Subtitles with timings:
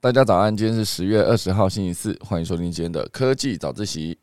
[0.00, 4.16] 大家早安，今天是十月二十号，星期四，欢迎收听今天的科技早自习。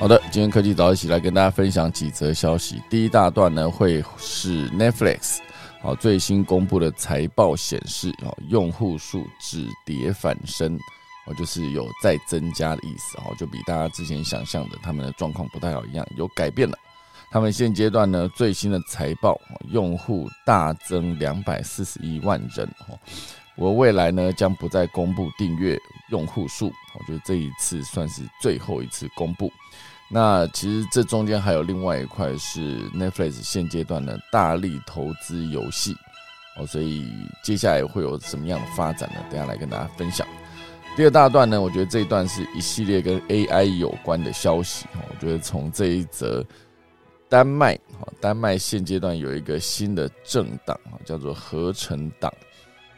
[0.00, 2.80] 好的，今天科技早一起来跟大家分享几则消息。
[2.88, 5.40] 第一大段呢，会是 Netflix
[5.82, 10.74] 好最新公布的财报显示，哦，用户数止跌反升，
[11.26, 16.78] 哦，就是有再增加的意思，哦，就比大家之前想象的他们的状况不太好一样，有改变了。
[17.30, 22.98] 他们现阶段呢，最新的财报，用户大增两百四十一万人，哦，
[23.54, 25.78] 我未来呢将不再公布订阅
[26.08, 29.52] 用户数，我觉得这一次算是最后一次公布。
[30.12, 35.96] 那其实这中间还有另外一块是 Netflix 现阶段的大力投资游戏
[36.56, 37.08] 哦，所以
[37.44, 39.20] 接下来会有什么样的发展呢？
[39.30, 40.26] 等下来跟大家分享。
[40.96, 45.00] 第二大段呢，我觉得这一段是一系列跟 AI 有关的消息哦。
[45.08, 46.44] 我觉得从这一则
[47.28, 52.32] 丹麦哈，丹麦现阶段有一个新的政党啊，叫做合成党。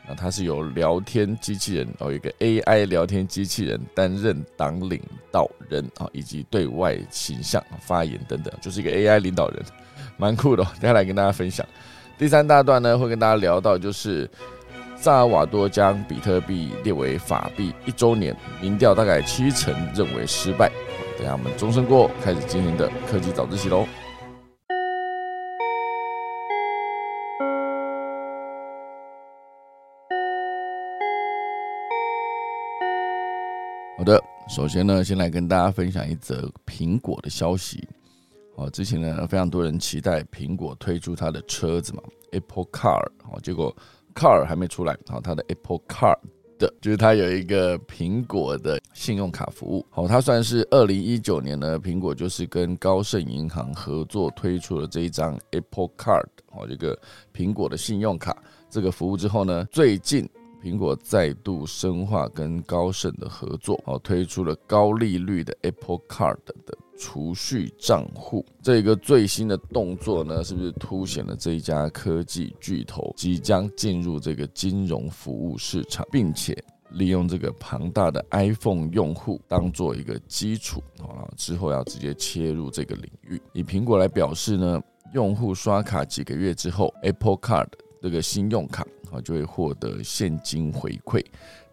[0.08, 5.00] 那它是由聊天机器人哦，一个 AI 聊天机器人担任党领
[5.30, 9.62] 导人啊，以及对外形象发言等等，就是一个 AI 领导人，
[10.16, 10.64] 蛮酷的。
[10.80, 11.64] 等下来跟大家分享。
[12.18, 14.28] 第三大段呢，会跟大家聊到就是
[14.96, 20.70] 萨尔瓦多将比特币列为法币一周年，民调大概七成认为失败。
[21.16, 23.86] 等下我们钟声过，开始今天的科技早自习喽。
[34.02, 37.86] 好的，首先呢，先来跟大家分享一则苹果的消息。
[38.56, 43.00] 哦，之前呢，非常多人期待苹果推出它的车子嘛，Apple Car。
[43.30, 43.72] 哦，结果
[44.12, 44.98] Car 还没出来。
[45.06, 46.18] 好，它的 Apple Car
[46.58, 49.86] 的，就是它有一个苹果的信用卡服务。
[49.88, 56.26] 好，它算是二零一九年呢，苹果就是跟高盛银行合作推出了这一张 Apple Card。
[56.50, 56.98] 哦，这个
[57.32, 58.36] 苹果的信用卡
[58.68, 60.28] 这个服务之后呢，最近。
[60.62, 68.46] 苹果再度深化跟高盛的合作，哦，推出了高利率的 Apple Card 的储蓄账户。
[68.62, 76.56] 这个最新的动作呢，是不是凸显了这一家科技巨头即将进入这个金融服务市场，并且
[76.90, 83.42] 利用这个庞大的 iPhone 用户当做一个基础，啊，之后要直接切入这个领域。
[83.52, 84.80] 以苹果来表示呢，
[85.12, 87.66] 用户刷卡几个月之后，Apple Card
[88.00, 88.86] 这个信用卡。
[89.12, 91.22] 啊，就会获得现金回馈，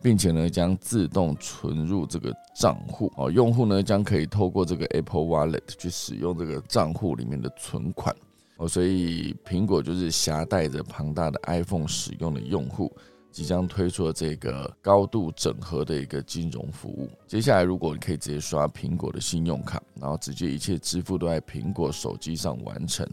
[0.01, 3.11] 并且呢，将自动存入这个账户。
[3.16, 8.16] 哦，用户呢将可以透过这个 Apple Wallet 去使用这个账户里面的存款。
[8.57, 12.91] 哦，所以苹果就是携带着庞大的 iPhone 使用的用户，
[13.31, 17.09] 即将推出了这个高度整合的一个金融服务。
[17.25, 23.07] 接下来，如果你可以直接刷苹果的信用卡，然后直接一切支付都在苹果手机上完成，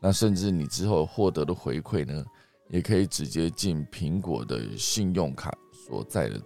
[0.00, 2.24] 那甚至你之后获得的回馈呢？
[2.70, 6.40] 也可以直接进苹果的信用卡所在的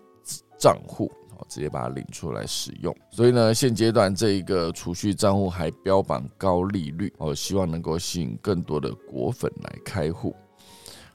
[0.58, 2.96] 账户，好，直接把它领出来使用。
[3.10, 10.34] 所以呢，现阶段这一个储蓄账户还标榜高利率，哦，希望能够吸引更多的果粉来开户。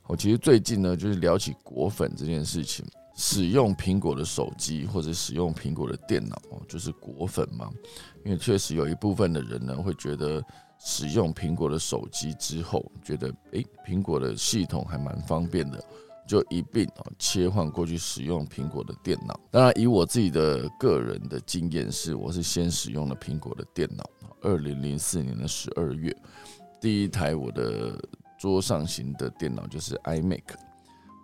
[0.07, 2.85] 我其实最近呢，就是聊起果粉这件事情，
[3.15, 7.69] 使用苹果的手机或者使用苹果的电脑，就是果粉嘛。
[8.25, 10.43] 因为确实有一部分的人呢，会觉得。
[10.79, 15.83] 使用苹果的手机之后，觉得诶，苹果的系统还蛮方便的，
[16.27, 19.39] 就一并啊切换过去使用苹果的电脑。
[19.51, 24.03] 当然，以我自己的个人的经验是，我是先使用了苹果的电脑。
[24.41, 26.15] 二零零四年的十二月，
[26.79, 27.99] 第一台我的
[28.37, 30.43] 桌上型的电脑就是 iMac。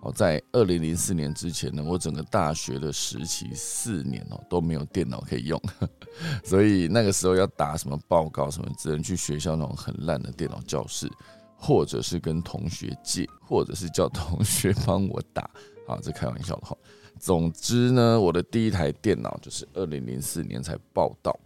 [0.03, 5.59] 哦，在二零零四年之前呢，我整个大学的时期四年哦都没有电脑可以用，
[6.43, 11.09] 所以那个时候要打什么报告什么，只能去学校那种很烂的电脑教室，
[11.55, 15.49] 或者是跟同学借，或者是叫同学帮我打。
[15.87, 16.77] 啊，这开玩笑的哈。
[17.19, 21.37] 总之呢，我的第一台电脑就是二零零四年才报道，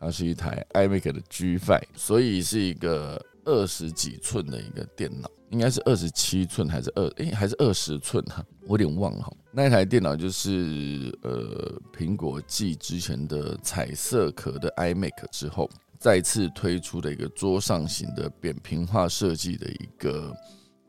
[0.00, 5.30] 它是一台 iMac 的 G5，所以是一个二十几寸的一个电脑。
[5.50, 9.36] 应该是二十七寸还是二哎还是二十寸哈，我有点忘了。
[9.52, 15.68] 那一台电脑就是呃苹果继之前的彩色壳的 iMac 之后，
[15.98, 20.32] 再次推出的一个桌上型的扁平化设计的一个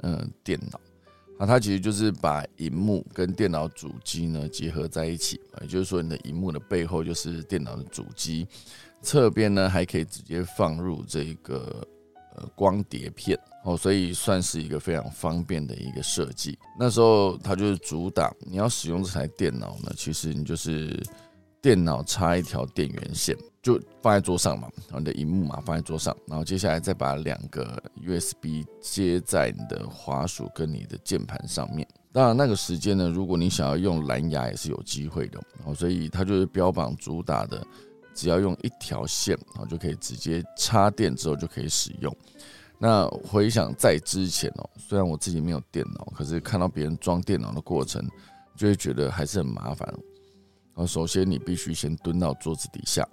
[0.04, 0.80] 嗯电脑。
[1.40, 8.48] 啊，它其实就是把荧幕跟电脑主机呢结合在一起，也就是说你的荧幕的背后就是电脑的主机。
[9.02, 11.84] 侧边呢还可以直接放入这个
[12.36, 16.58] 呃光碟片哦，所以算是一个非常方便的一个设计。
[16.80, 21.02] 那时候它就是主打你要使用这台电脑呢，其实你就是
[21.62, 31.88] 电脑插一条电源线，就放在桌上嘛，然后你的荧幕嘛放在桌上，然后接下来再把两个 USB 接在你的滑鼠跟你的键盘上面。
[32.12, 37.66] 当然那个时间呢，如果你想要用蓝牙也是有机会的哦，所以它就是标榜主打的。
[38.14, 42.14] 只要用一条线，然后就可以直接插电之后就可以使用。
[42.84, 48.04] 那回想在之前哦，虽然我自己没有电脑，可是看到别人装电脑的过程，
[48.58, 49.88] 就会觉得还是很麻烦。
[49.88, 53.08] 然后首先你必须先蹲到桌子底下，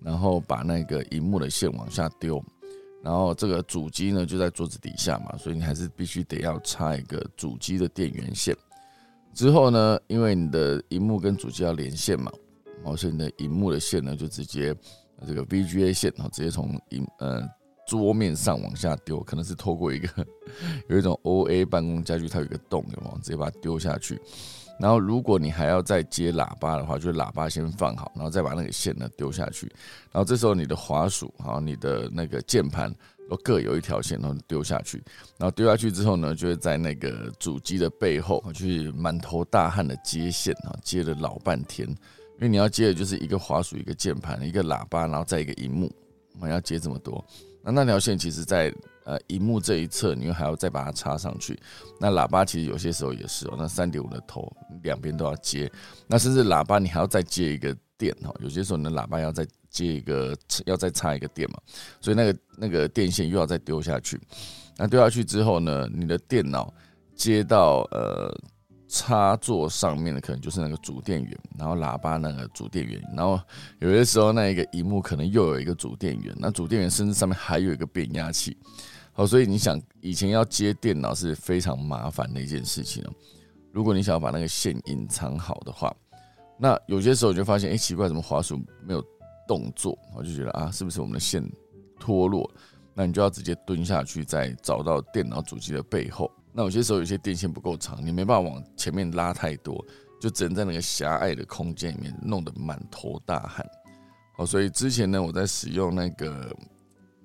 [0.00, 2.40] 然后把那个荧幕的线往下丢，
[3.02, 8.56] 然后这个主机呢就在桌子底下嘛，所以你还是必须得要插一个主机的电源线。
[9.34, 12.30] 之后呢，因为你的荧幕跟主机要连线嘛。
[12.84, 14.72] 哦，所以你的荧幕的线呢，就直接
[15.26, 17.42] 这个 VGA 线，然后直接从荧呃
[17.86, 20.08] 桌面上往下丢，可能是透过一个
[20.88, 23.18] 有一种 OA 办公家具，它有一个洞，有吗？
[23.22, 24.20] 直接把它丢下去。
[24.80, 29.66] 然后如果你还要再接喇叭的话，就喇叭先放好，然后再把那个线呢丢下去。
[30.10, 32.92] 然后这时候你的滑鼠，好，你的那个键盘
[33.28, 35.00] 都各有一条线，然后丢下去。
[35.38, 41.86] 然后丢下去之后呢，就会在那个主机的背后去满头大汗的接线啊，接了老半天。
[41.88, 45.92] 因为你要接的就是一个滑鼠、一个键盘、一个喇叭，然后再一个荧幕，
[46.34, 47.24] 我们要接这么多。
[47.64, 48.72] 那那条线其实，在
[49.04, 51.58] 呃荧幕这一侧，你又还要再把它插上去。
[52.00, 54.50] 那喇叭其实有些时候也是哦，那三点五的头
[54.82, 55.70] 两边都要接。
[56.06, 60.36] 那甚至喇叭你还要再接一个电哦，有些时候你的喇叭要再接一个，
[60.66, 61.58] 要再插一个电嘛。
[62.00, 64.20] 所以那个那个电线又要再丢下去。
[64.76, 66.72] 那丢下去之后呢，你的电脑
[67.14, 68.34] 接到呃。
[68.94, 73.40] 插座上面的可能就是那个主电源，然后喇叭那个主电源，然后
[73.78, 78.54] 有些时候那一个荧幕可能又有一个主电源，那主电源甚至上面还有一个变压器。
[79.14, 83.12] 好，所以你想以前要接电脑是非常麻烦的一件事情哦。
[83.72, 85.90] 如果你想要把那个线隐藏好的话，
[86.58, 89.02] 那有些时候就发现，哎，奇怪，怎么滑鼠没有
[89.48, 89.98] 动作？
[90.14, 91.42] 我就觉得啊，是不是我们的线
[91.98, 92.50] 脱落？
[92.92, 96.30] 那你就要直接蹲下去，再找到电脑主机的背后。
[96.52, 99.84] 那有些时候有些电线不够长，你没办法往前面拉太多，
[100.20, 103.66] 就只能在那个狭隘的空间里面弄得满头大汗。
[104.36, 106.54] 好，所以之前呢，我在使用那个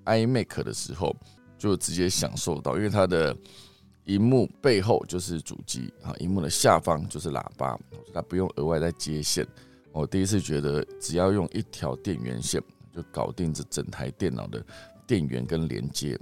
[0.06, 1.16] iMac 的时候，
[1.58, 3.36] 就直接享受到，因为它的
[4.06, 7.78] 荧幕背后就是主机啊，荧幕的下方就是喇叭，
[8.14, 9.46] 它不用额外再接线。
[9.92, 12.62] 我第一次觉得，只要用一条电源线
[12.94, 14.64] 就搞定这整台电脑的
[15.06, 16.18] 电源跟连接。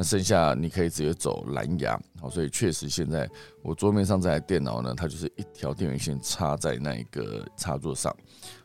[0.00, 3.28] 那剩下你可以直接走蓝牙，好，所以确实现在
[3.62, 8.10] 我桌面上这台电脑呢，它就是一条电源线插在那一个插座上，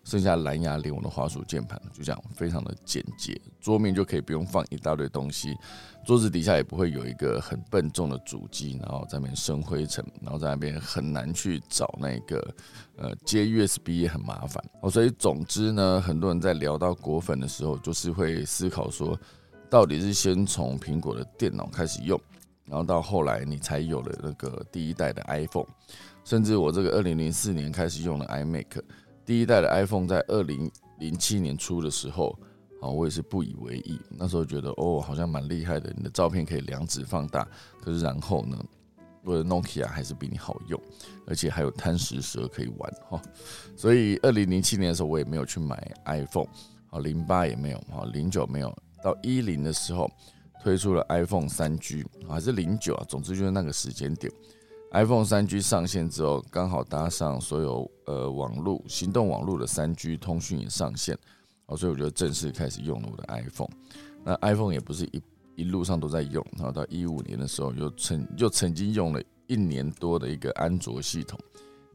[0.05, 5.57] 剩下蓝牙连我的滑鼠键盘，就这样非常的简洁，桌面就可以不用放一大堆东西，
[6.05, 12.55] 桌子底下也不会有一个很笨重的主机，然后在那边生灰尘，然后在那边很难去找那个
[12.95, 19.19] 呃接 USB 也很麻烦，哦，所以总之呢，很多人在聊到果粉的时候，就是会思考说。
[19.69, 22.19] 到底是先从苹果的电脑开始用，
[22.65, 25.67] 然后到后来你才有了那个第一代的 iPhone，
[26.23, 28.65] 甚至我这个二零零四年开始用的 iMac，
[29.25, 32.37] 第一代的 iPhone 在二零零七年初的时候，
[32.81, 33.99] 啊，我也是不以为意。
[34.09, 37.47] 那时候觉得哦，好像蛮厉害的，你的照片可以两指放大。
[37.81, 38.57] 可是然后呢，
[39.23, 40.79] 我的 Nokia 还是比你好用，
[41.27, 43.21] 而且还有贪食蛇可以玩哈。
[43.75, 46.47] 所以二零零七年的时候，我也没有去买 iPhone，
[46.87, 48.73] 好，零八也没有，好，零九没有。
[49.05, 50.09] 到一零的时候，
[50.63, 53.05] 推出了 iPhone 三 G，还是零九啊？
[53.07, 54.33] 总之就是那个时间点
[54.93, 61.15] ，iPhone 三 G 上线之后，刚好搭上所有呃网络、行动网络的三 G 通讯也上线，
[61.67, 63.69] 哦，所以我就正式开始用了我的 iPhone。
[64.23, 65.21] 那 iPhone 也不是一
[65.57, 71.39] 一路上都在用，然后到一五年的时候，又曾又曾经用了一年多的一个安卓系统，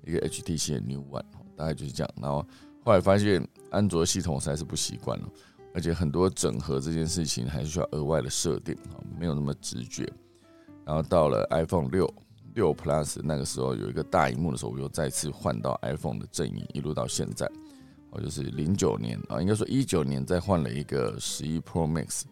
[0.07, 1.25] 一个 HTC 的 New One，
[1.57, 2.15] 大概就是这样。
[2.23, 2.47] 然后
[2.85, 5.29] 后来发现安卓系统实在是不习惯了。
[5.73, 10.11] 而且很多整合这件事情还是需要额外的设定啊，没有那么直觉。
[10.85, 12.13] 然后到了 iPhone 六
[12.55, 17.49] 六 Plus 那个时候有一个大荧幕的时候，我又再次换到 iPhone 的阵营，一路到现在，
[18.11, 22.23] 我就是零九年啊，应该说一九年再换了一个十一 Pro Max。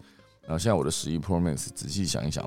[0.42, 2.44] 然后现在我的十一 Pro Max，仔细想一想，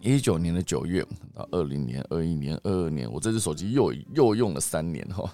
[0.00, 5.32] 一九年的九月到二零年、二一年、二二年，我这只手机又又用了三年哈。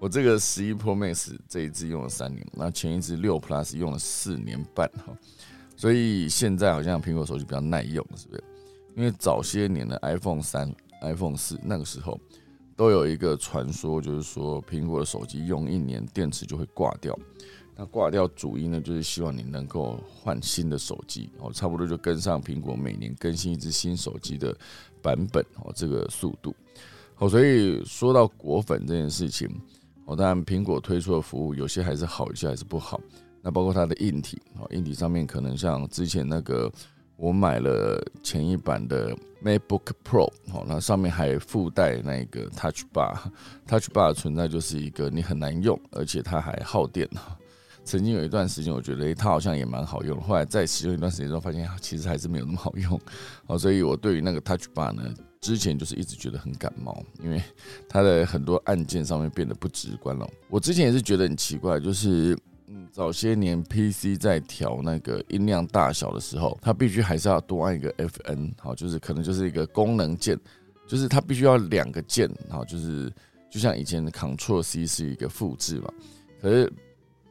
[0.00, 5.12] 我这个十一 Pro Max 这一支用了三年，那前一支六 Plus 用了四年半哈，
[5.76, 8.44] 所以现在好像苹果手机比较耐用，是不是？
[8.94, 12.18] 因为早些年的 iPhone 三、iPhone 四那个时候
[12.76, 17.18] 都有一个传说，就是说苹果的手机用一年电池就会挂掉，
[17.76, 24.56] 那挂掉主因呢，就是希望你能够换新的手机哦，差不多就跟上苹果每年更新一支新手机的
[25.02, 26.54] 版本哦，这个速度。
[27.16, 29.48] 好，所以说到果粉这件事情，
[30.08, 32.98] 哦，当然苹果推出的服务有些还是好，有些还是不好。
[33.42, 36.72] 那包括它的硬体哦，硬体上面可能像之前那个
[37.16, 47.06] 我买了前一版的 MacBook Pro 哦，那上面还附带那个 Touch Bar，Touch Bar 存在就是一个你很难用，而且它还耗电。
[47.84, 50.18] 曾经有一段时间，我觉得它好像也蛮好用。
[50.20, 52.98] 后来在使用一段时间之后，发现其实还是没有那么好用。
[53.46, 55.02] 哦，所以我对于那个 Touch Bar 呢，
[55.40, 57.42] 之前就是一直觉得很感冒，因为
[57.88, 60.28] 它的很多按键上面变得不直观了。
[60.48, 70.38] 我之前也是觉得很奇怪，就是嗯，早些年 PC 在调那个音量大小的时候，它必须还是要多按一个 FN，好，就是可能就是一个功能键，
[70.86, 73.12] 就是它必须要两个键，好，就是
[73.50, 75.92] 就像以前的 Ctrl+C 是一个复制嘛，
[76.40, 76.72] 可是。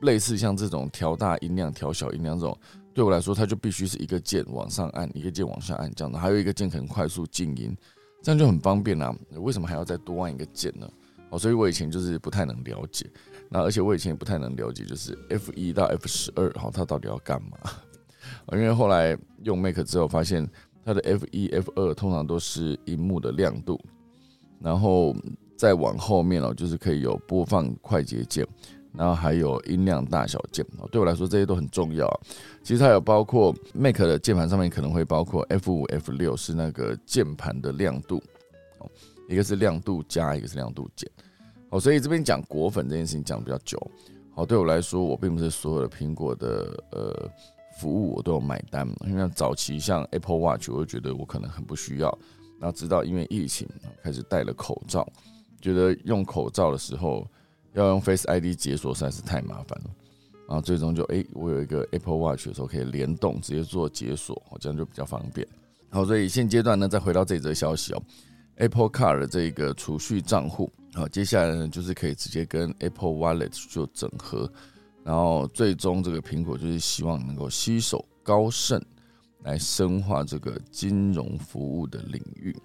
[0.01, 2.55] 类似像这种调大音量、调小音量这种，
[2.93, 7.75] 对我来说，它就必须是一个键往上按，一个键往下按这样的，还有一个键可能快速静音，
[8.21, 9.15] 这样就很方便啊。
[9.35, 10.89] 为什么还要再多按一个键呢？
[11.29, 13.05] 哦，所以我以前就是不太能了解。
[13.49, 17.57] 那而且我以前也不太能了解，就是 F 一到 F 十二，哈，它到底要干嘛？
[18.51, 20.47] 因为后来用 Mac 之后，发现
[20.83, 23.79] 它的 F 一、F 二通常都是荧幕的亮度，
[24.59, 25.15] 然后
[25.57, 28.45] 再往后面哦，就是可以有播放快捷键。
[28.97, 32.09] 然后还有音量大小键哦，对我来说这些都很重要。
[32.63, 38.19] 其实它有包括 Mac 的键盘上面可能会包括 F 五、F 六是那个键盘的亮度
[38.79, 38.89] 哦，
[39.29, 41.07] 一个是亮度加，一个是亮度减。
[41.69, 43.79] 哦，所以这边讲果粉这件事情讲比较久。
[44.33, 47.29] 好，对我来说，我并不是所有的苹果的呃
[47.79, 52.09] 服务我都有买单，因为早期像 Apple Watch，我就觉得我可能很不需要。
[52.59, 53.67] 然后直到因为疫情
[54.01, 55.07] 开始戴了口罩，
[55.61, 57.23] 觉得用口罩的时候。
[57.77, 59.91] 要用 Face ID 解锁实在是太麻烦了，
[60.47, 65.47] 然后最终就哎，我有一个 Apple Watch 的时候可以联动，直接做解锁，这样就比较方便。
[65.89, 68.01] 好，所以现阶段呢，再回到这则消息哦
[68.55, 74.51] ，Apple Card 的这个储蓄账户，好，接下来呢就是可以直接跟 Apple Wallet 做整合，
[75.03, 78.83] 然后最终这个苹果就是希望能够吸手高盛
[79.43, 82.55] 来深化这个金融服务的领域。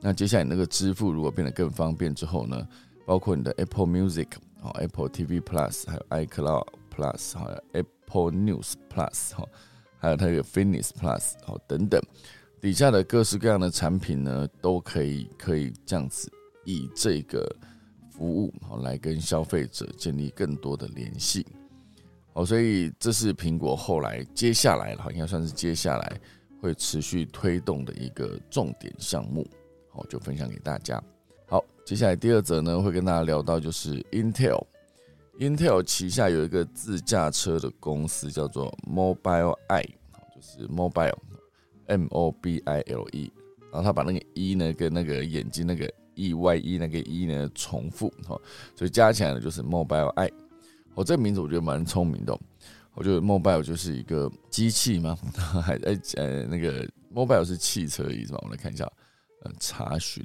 [0.00, 2.66] 那接下来那个支付如果变得更方便之后呢？
[3.08, 4.26] 包括你的 Apple Music、
[4.60, 9.48] 好 Apple TV Plus，还有 iCloud Plus，还有 Apple News Plus，哈，
[9.98, 11.98] 还有它有 Fitness Plus，好等等，
[12.60, 16.30] 底下的各式各样的产品呢，都可以可以这样子
[16.66, 17.50] 以这个
[18.10, 21.46] 服务好来跟消费者建立更多的联系，
[22.34, 26.20] 好，所以这是苹果后来接下来哈，应该算是接下来
[26.60, 29.48] 会持续推动的一个重点项目，
[29.90, 31.02] 好，就分享给大家。
[31.88, 39.88] 接下来第二则呢，会跟大家聊到就是 Intel，Intel 旗下有一个自驾车的公司叫做 Mobile Eye，
[40.34, 41.16] 就是 Mobile
[41.86, 43.32] M O B I L E，
[43.72, 48.38] 然后他把那个 E 呢跟那个眼睛那个 E Y E 那个 E 呢重复，哈，
[48.76, 50.30] 所以加起来呢就是 Mobile Eye。
[50.94, 52.38] 我这个名字我觉得蛮聪明的，
[52.92, 55.16] 我觉得 Mobile 就是一个机器吗？
[55.64, 58.40] 还哎呃那个 Mobile 是汽车的意思吗？
[58.42, 58.84] 我们来看一下，
[59.42, 60.22] 呃，查询。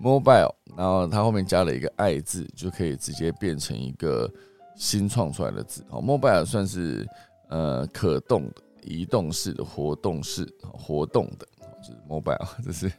[0.00, 4.30] Mobile，然后它后面加了一个“爱”字，就可以直接变成一个
[4.76, 5.84] 新创出来的字。
[5.88, 7.04] 好，Mobile 算是
[7.48, 11.46] 呃可动的、移动式的、活动式、活动的，
[11.82, 12.92] 就是 Mobile， 这是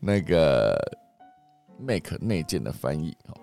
[0.00, 0.76] 那个
[1.78, 3.16] Make 内建的翻译。
[3.28, 3.36] 好，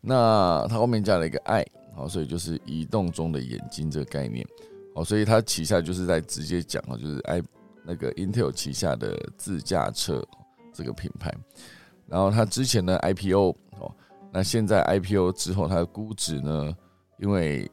[0.00, 1.62] 那它后面加了一个“爱”，
[1.94, 4.46] 好，所以就是移动中的眼睛这个概念。
[4.94, 7.42] 好，所以它旗下就是在直接讲啊，就是 i
[7.84, 10.24] 那个 Intel 旗下的自驾车。
[10.72, 11.34] 这个品牌，
[12.10, 13.94] 然后它之前的 IPO 哦，
[14.32, 16.74] 那现在 IPO 之后，它的估值呢，
[17.18, 17.70] 因为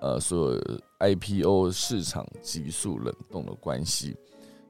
[0.00, 0.56] 呃，所
[1.00, 4.16] IPO 市场急速冷冻的关系，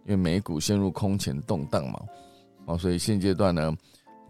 [0.07, 2.01] 因为美股陷入空前动荡嘛，
[2.65, 3.77] 哦，所以现阶段呢，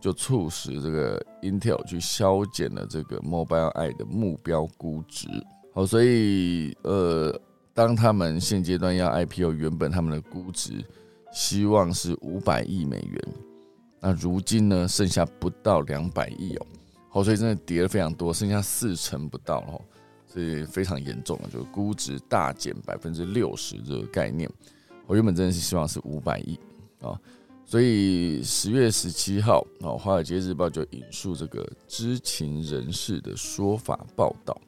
[0.00, 5.28] 就促使这个 Intel 去削减了这个 Mobile Eye 的目标估值，
[5.72, 7.40] 好，所以呃，
[7.72, 10.84] 当他们现阶段要 IPO，原本他们的估值。
[11.34, 13.34] 希望是五百亿美元，
[14.04, 16.66] 那如今呢，剩下不到两百亿哦，
[17.08, 19.80] 好，所以真的跌了非常多，剩下四成不到哦，
[20.26, 24.50] 所以非常严重了，就是估值大减百分之六十这个概念。
[25.06, 26.58] 我原本真的是希望是五百亿
[27.00, 27.16] 啊，
[27.64, 34.60] 所以十月十七号啊，华尔街日报就引述这个知情人士的说法报道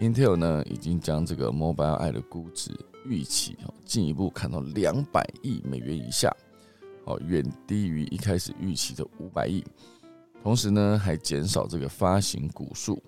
[0.00, 2.70] ，Intel 呢已经将这个 Mobile Eye 的估值。
[3.06, 6.34] 预期哦，进一步砍到两百亿美元以下，
[7.04, 9.64] 哦，远低于一开始预期的五百亿。
[10.42, 13.02] 同时呢，还减少这个发行股数。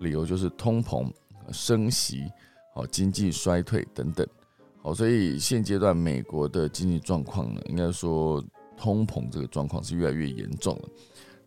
[0.00, 1.10] 理由就是通膨、
[1.52, 2.24] 升息、
[2.74, 4.26] 好经济衰退等等。
[4.82, 8.44] 好，所以现阶段美国的经济状况呢，应该说
[8.76, 10.88] 通膨这个状况是越来越严重了。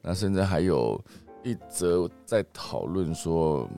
[0.01, 0.99] 那甚至还有
[1.43, 3.69] 一则在讨论说，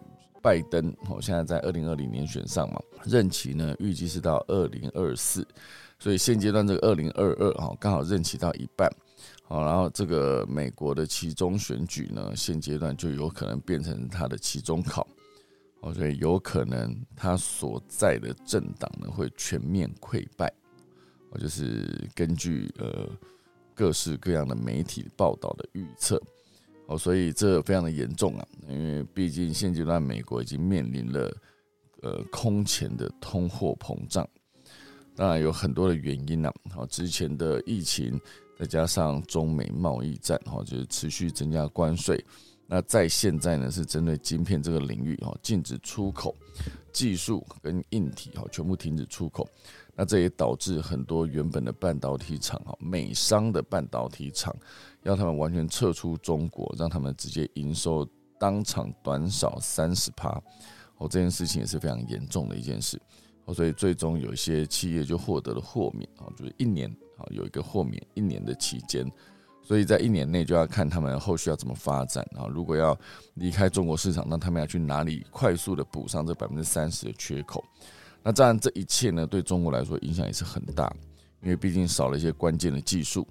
[0.41, 5.45] 拜登好现在在二零二零年选上嘛，任期呢预计是到二零二四，
[5.99, 8.89] 所以现阶段这个二零二二哈刚好任期到一半。
[9.43, 15.05] 好，然后这个美国的期中选举呢，现阶段就有可能变成他的期中考，
[15.81, 20.53] 哦，所以有可能他所在的政党呢会全面溃败，
[21.31, 23.09] 哦，就是根据呃
[23.73, 26.21] 各式各样的媒体报道的预测，
[26.85, 31.37] 哦，所以这非常的严重啊，因为毕竟现阶段美国已经面临了
[32.03, 34.29] 呃空前的通货膨胀，
[35.19, 38.17] 当然有很多的原因呐，好，之前的疫情。
[38.57, 42.21] 再加上中美贸易战，哈，就是持续增加关税。
[42.67, 46.35] 那在现在呢，是针对晶片这个领域，哈，禁止出口
[46.91, 49.47] 技术跟硬体，哈，全部停止出口。
[49.95, 54.53] 那这也导致很多原本的半导体厂，哈，美商的半导体厂，
[55.03, 58.05] 要他们完全撤出中国，让他们直接营收
[58.37, 60.29] 当场短少三十趴。
[60.97, 63.01] 哦，这件事情也是非常严重的一件事。
[63.53, 66.89] 所以最终有一些企业就获得了豁免，哦，就是一年。
[67.19, 69.05] 啊，有一个豁免一年的期间，
[69.61, 72.47] 所以在一年内就要看他们后续要怎么发展啊。
[72.47, 72.97] 如果要
[73.33, 77.61] 离开中国市场，那他们要去哪里快速的补上这百分之三十的缺口？
[78.23, 80.89] 那当然，这一切呢，对中国来说影响也是很大，
[81.41, 83.27] 因为毕竟少了一些关键的技术，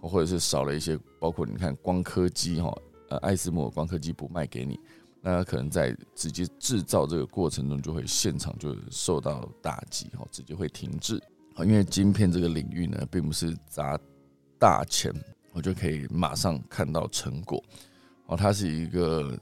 [0.00, 2.74] 或者是少了一些，包括你看光刻机哈，
[3.10, 4.80] 呃，爱思摩光刻机不卖给你，
[5.28, 11.20] 那可能在直接制造这个过程中就会现场就受到打击哈，直接会停滞。
[11.64, 13.98] 因为晶片这个领域呢，并不是砸
[14.56, 15.12] 大钱，
[15.52, 17.60] 我就可以马上看到成果。
[18.26, 19.36] 哦，它是一个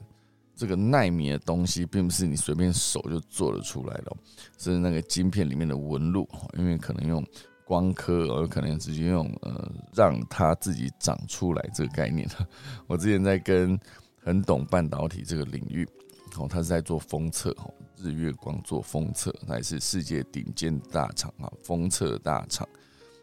[0.55, 4.11] 这个纳米的东西，并不是你随便手就做得出来的，
[4.57, 6.27] 是那个晶片里面的纹路。
[6.57, 7.23] 因为可能用
[7.63, 12.27] 光刻，有可能直接用呃让它自己长出来这个概念。
[12.87, 13.79] 我之前在跟
[14.25, 15.87] 很懂半导体这个领域。
[16.37, 22.67] 哦，他是在做封测，哦，日月光做封测，那也是世界顶尖大厂啊，封测大厂。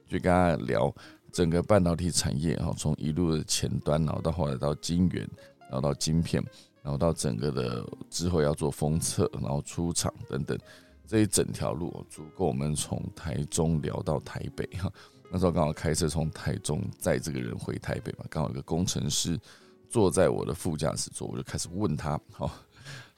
[0.08, 0.94] 就跟他聊
[1.30, 5.28] 整个半导体产业，哈，从一路的前端，然后到后来到晶圆，
[5.62, 6.42] 然后到晶片，
[6.82, 10.58] 然后到整个的之后要做封测，然后出厂等等，
[11.06, 14.90] 这一整条路足够我们从台中聊到台北哈。
[15.30, 19.38] 那时候刚好开车从台中载这个人回台北嘛，刚好有个工程师
[19.92, 22.50] 坐在我的副驾驶座，我就开始问他，好。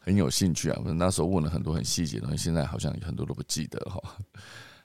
[0.07, 0.79] 很有兴趣啊！
[0.85, 3.99] 我那时候问了很多很细节的东西，现在好像很多都不记得哈。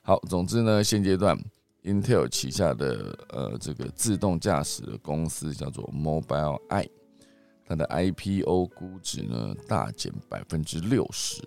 [0.02, 1.38] 好，总之呢，现阶段
[1.84, 6.90] Intel 旗下的呃这个自动驾驶的公司叫做 Mobileye，
[7.66, 11.44] 它的 IPO 估值呢大减百分之六十，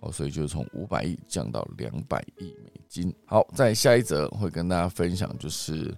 [0.00, 3.10] 哦，所以就从五百亿降到两百亿美金。
[3.24, 5.96] 好，在下一则会跟大家分享，就是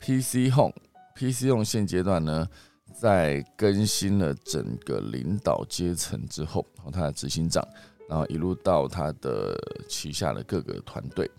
[0.00, 2.46] PC Home，PC Home 现阶段呢。
[2.92, 7.66] 在更新了整个领导阶层之后，然后他的执行长，
[8.08, 9.56] 然后一路到他的
[9.88, 11.30] 旗下的各个团队，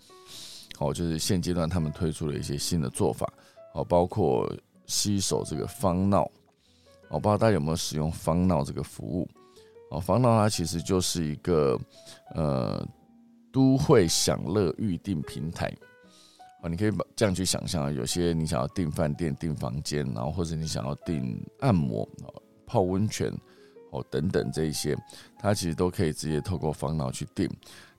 [0.78, 3.32] 哦，就是现阶段他们推出了一些新的做法，
[3.72, 4.52] 哦，包括
[4.86, 6.30] 吸手这个方闹，
[7.08, 9.28] 我不知道大家有没有使用方闹这个服务，
[9.90, 11.78] 哦，方闹它其实就是一个
[12.34, 12.86] 呃
[13.52, 15.72] 都会享乐预订平台。
[16.68, 22.08] 你可以把这样去想象，有些你想要订饭店、订房间，然后或者你想要订按摩、
[22.66, 23.32] 泡温泉
[23.90, 24.96] 哦等等这一些，
[25.38, 27.48] 它其实都可以直接透过方脑去订。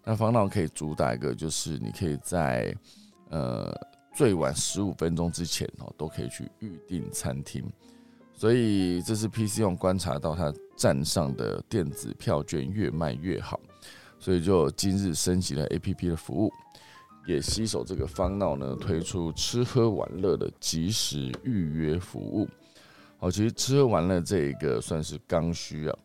[0.04, 2.76] 那方脑可以主打一个，就是你可以在
[3.30, 3.74] 呃
[4.16, 7.64] 最晚十五分钟之前哦，都可以去预订餐厅。
[8.34, 13.60] 所以这是 PC 用观察到它站上的电子票券越卖越好，
[14.20, 16.52] 所以就今日升级了 APP 的服务。
[17.26, 22.48] 也携手这个方闹呢，推出吃喝玩乐的即时预约服务。
[23.18, 25.98] 好，其实吃喝玩乐这一个算是刚需啊。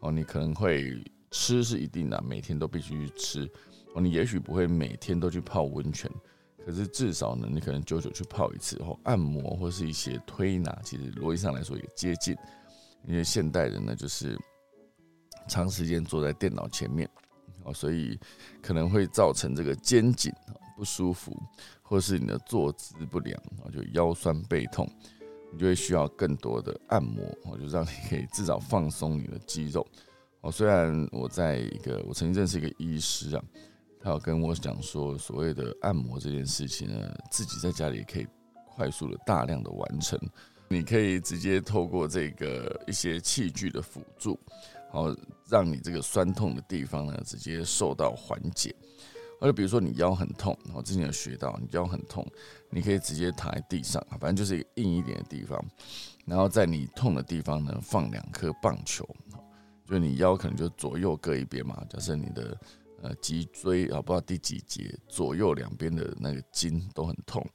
[0.00, 3.50] 哦，你可能会吃是一定的，每天都必须去吃。
[3.94, 6.10] 哦，你也许不会每天都去泡温泉，
[6.64, 8.82] 可是至少呢，你可能久久去泡一次。
[8.82, 12.36] 后按摩或是一些推拿，其实逻辑上来说也接近。
[13.06, 14.36] 因为现代人呢，就是
[15.48, 17.08] 长时间坐在电脑前面。
[17.72, 18.18] 所以
[18.62, 20.32] 可能会造成这个肩颈
[20.76, 21.36] 不舒服，
[21.82, 24.88] 或是你的坐姿不良啊，就腰酸背痛，
[25.52, 29.86] 你就会需要更多的按摩哦，就让你可以至少放松你的肌肉
[30.40, 30.52] 哦。
[30.52, 33.42] 虽然我在一个我曾经认识一个医师啊，
[34.00, 38.26] 他有跟我讲说，所谓的按摩这件事情呢，自己在家里可以
[38.76, 40.16] 快速的大量的完成，
[40.68, 44.38] 你可以直接透过这个一些器具的辅助。
[44.90, 45.14] 好
[45.48, 48.74] 让你这个酸痛的地方呢直接受到缓解。
[49.40, 52.26] 或者比如说你腰很痛，我之前有学到，你腰很痛，
[52.70, 55.64] 你可以直接躺在地上，反正就是一个硬一点的地方，
[56.26, 59.08] 然后在你痛的地方呢放两颗棒球，
[59.86, 61.80] 就你腰可能就左右各一边嘛。
[61.88, 62.60] 假设你的
[63.00, 67.46] 呃脊椎啊不知道第几节，左右两边的那个筋都很痛，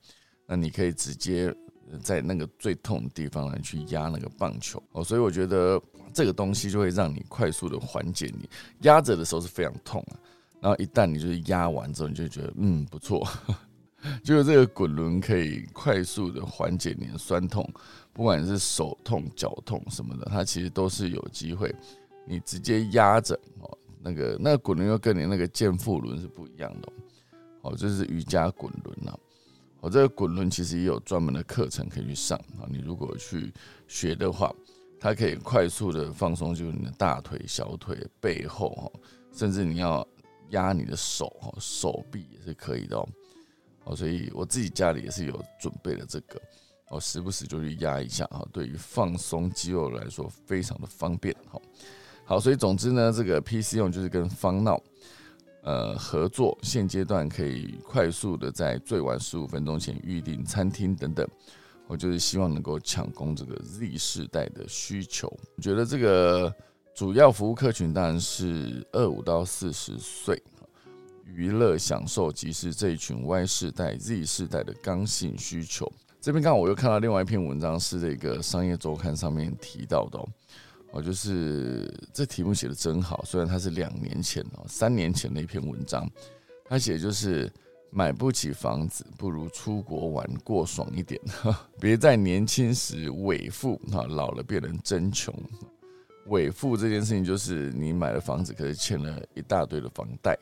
[0.48, 1.54] 那你可以直接
[2.02, 5.04] 在那个最痛的地方来去压那个棒球哦。
[5.04, 5.82] 所以我觉得
[6.14, 8.50] 这个东西就会让你快速的缓解你
[8.82, 10.20] 压着的时候是非常痛啊。
[10.62, 13.28] 然后一旦你就是压完之后，你就觉得嗯不错，
[14.24, 17.70] 就是这个滚轮可以快速的缓解你的酸痛，
[18.14, 21.74] 不管是手痛、脚痛什么的，它其实都是有机会。
[22.26, 26.88] 你直接压着哦，那个那个滚轮又跟你那个健腹轮是不一样的
[27.64, 29.14] 哦，这是瑜伽滚轮呐。
[29.84, 32.66] 我，这个滚轮其实也有专门的课程可以去上啊。
[32.68, 33.54] 你如果去
[33.88, 34.52] 学的话，
[35.00, 38.92] 它可以快速的放松，就是你的大腿、小腿、背后哈，
[39.32, 40.08] 甚至你要。
[40.50, 42.96] 压你的手哈，手臂也是可以的
[43.86, 43.96] 哦。
[43.96, 46.40] 所以我自己家里也是有准备了这个，
[46.92, 48.46] 我，时不时就去压一下哈。
[48.54, 51.60] 对于放松肌肉来说，非常的方便哈。
[52.24, 54.80] 好，所以总之呢，这个 PC 用就是跟方闹
[55.64, 61.28] 呃合作，现阶段可以快速的在最晚十五分钟前预定餐厅等等。
[61.88, 65.28] 我就是希望能够抢攻这个 Z 世代的需求。
[65.56, 66.54] 我觉得这个。
[66.96, 70.40] 主要服务客群当然是二五到四十岁，
[71.26, 75.92] 娱乐享受即是这一群 Y 世代、Z 世代的刚性需求。
[76.22, 80.24] 这边刚好我又看到另外一篇文章，是这个商业周刊上面提到的
[80.94, 86.08] 哦，就是这题目写的真好，虽然它是两年前哦，三年前的一篇文章，
[86.66, 87.52] 他写就是
[87.90, 91.20] 买不起房子，不如出国玩过爽一点，
[91.82, 95.34] 别在年轻时伪富哈，老了变成真穷。
[96.28, 100.34] 伪富这件事情，就是你买了房子，可是欠了一大堆的房贷；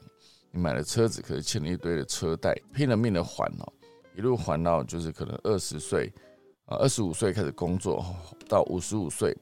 [0.51, 3.73] 你买了车子，可是欠了一堆的车贷，拼了命的还哦，
[4.17, 6.11] 一路还到就是可能二十岁
[6.65, 8.05] 啊，二十五岁开始工作，
[8.47, 9.35] 到五十五岁，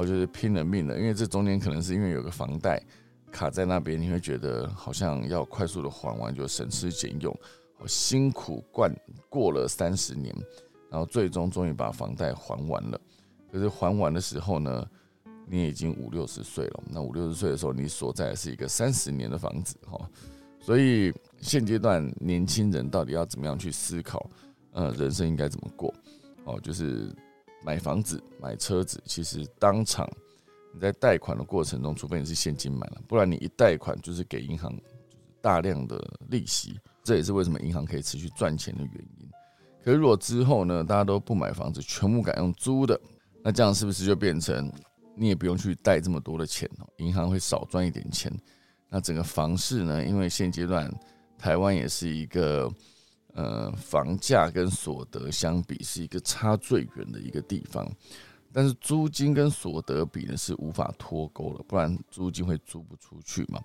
[0.00, 2.82] 我，就是拼了命的，因为这中间可能是因为有个房贷
[3.30, 7.36] 卡在那边，你会觉得好像要快速的还完，就省吃俭用，
[7.86, 8.94] 辛苦惯
[9.28, 10.34] 过了三十年，
[10.90, 13.00] 然后最终终于把房贷还完了。
[13.52, 14.86] 可是还完的时候呢？
[15.52, 20.08] 你已经五六十岁了，那五六十岁的时候，你所在的是一个三十年的房子哈，
[20.60, 24.30] 所以现阶段年轻人到底要怎么样去思考，
[24.70, 25.92] 呃，人生应该怎么过？
[26.44, 27.12] 哦，就是
[27.62, 30.08] 买房子、买车子，其实当场
[30.72, 34.72] 你在贷款的过程中，除非你是现金买了，不然你一贷款就是给银行
[35.40, 39.30] 大量的利息，这也是为什么银行可以持续赚钱的原因。
[39.82, 43.00] 可是如果之后呢，大家都不买房子，全部改用租的，
[43.42, 44.70] 那这样是不是就变成？
[45.16, 48.32] 你也不用去贷这么多的钱哦，银行会少赚一点钱。
[48.88, 50.02] 那整个房市呢？
[50.02, 50.90] 因为现阶段
[51.36, 52.70] 台湾也是一个
[53.34, 57.90] 呃房价跟所得相比是一个差最远的一个地方，
[58.52, 63.60] 但是租金跟所得比呢是无法脱钩了，不然租金会租不出去嘛。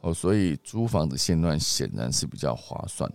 [0.00, 3.10] 哦，所以租房子现段显然是比较划算。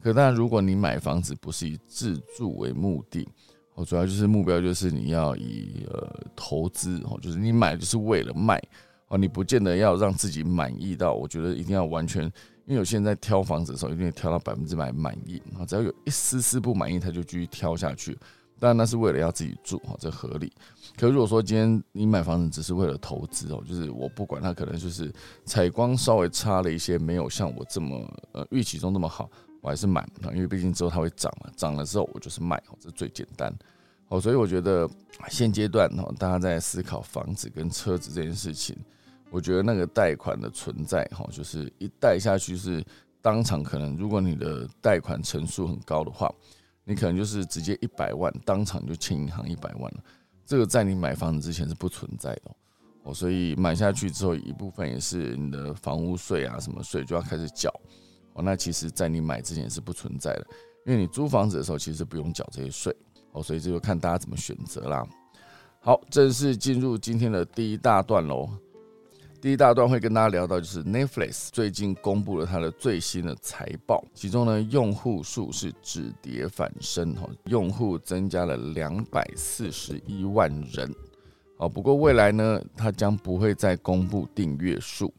[0.00, 3.26] 可当然，如果你买房子不是以自住为目的。
[3.74, 8.60] 哦主要就是目标，就是你要以呃投资哦，就是你买就是为了卖
[9.08, 12.24] 哦，你不见得要让自己满意到，我觉得一定要完全，
[12.66, 18.16] 因为有些人在挑房子的时候，一定挑到百分之百满意啊，只要有一丝丝不满意，他就继续挑下去。
[18.60, 20.52] 当然那是为了要自己住哈，这合理。
[20.96, 25.12] 可如果说今天你买房子只是为了投资哦，就是我不管它可能就是
[25.44, 27.96] 采光稍微差了一些，没有像我这么
[28.32, 29.30] 呃预期中那么好。
[29.60, 33.52] 我还是买啊，因为毕竟之后它会涨嘛，涨了之后我就是卖，这最简单。
[34.08, 34.88] 哦，所以我觉得
[35.28, 38.76] 现阶段哈，大家在思考房子跟车子这件事情，
[39.30, 42.84] 我觉得那个贷款的存在哈，就是一贷下去是
[43.20, 46.32] 当场可能，如果你的贷款成数很高的话，
[46.84, 50.04] 你可能就是直接一百万当场就欠银行一百万了。
[50.46, 52.50] 这个在你买房子之前是不存在的
[53.02, 57.68] 哦，所以买下去之后一部分也是你的房屋税啊什么税就要开始缴。
[58.32, 60.46] 哦那其实，在你买之前是不存在的，
[60.86, 62.96] 因为你租房子的时候，其实不用缴这些税
[63.32, 65.06] 哦，所以这就看大家怎么选择啦。
[65.80, 68.48] 好，正式进入今天的第一大段喽。
[69.40, 80.92] 第一大段会跟大家聊到，就是 Netflix 最近公布了它的最新的财报，其中呢，用户数是止跌反升，哈，用户增加了两百四十一万人。
[81.58, 85.12] 哦，不过未来呢，它将不会再公布订阅数，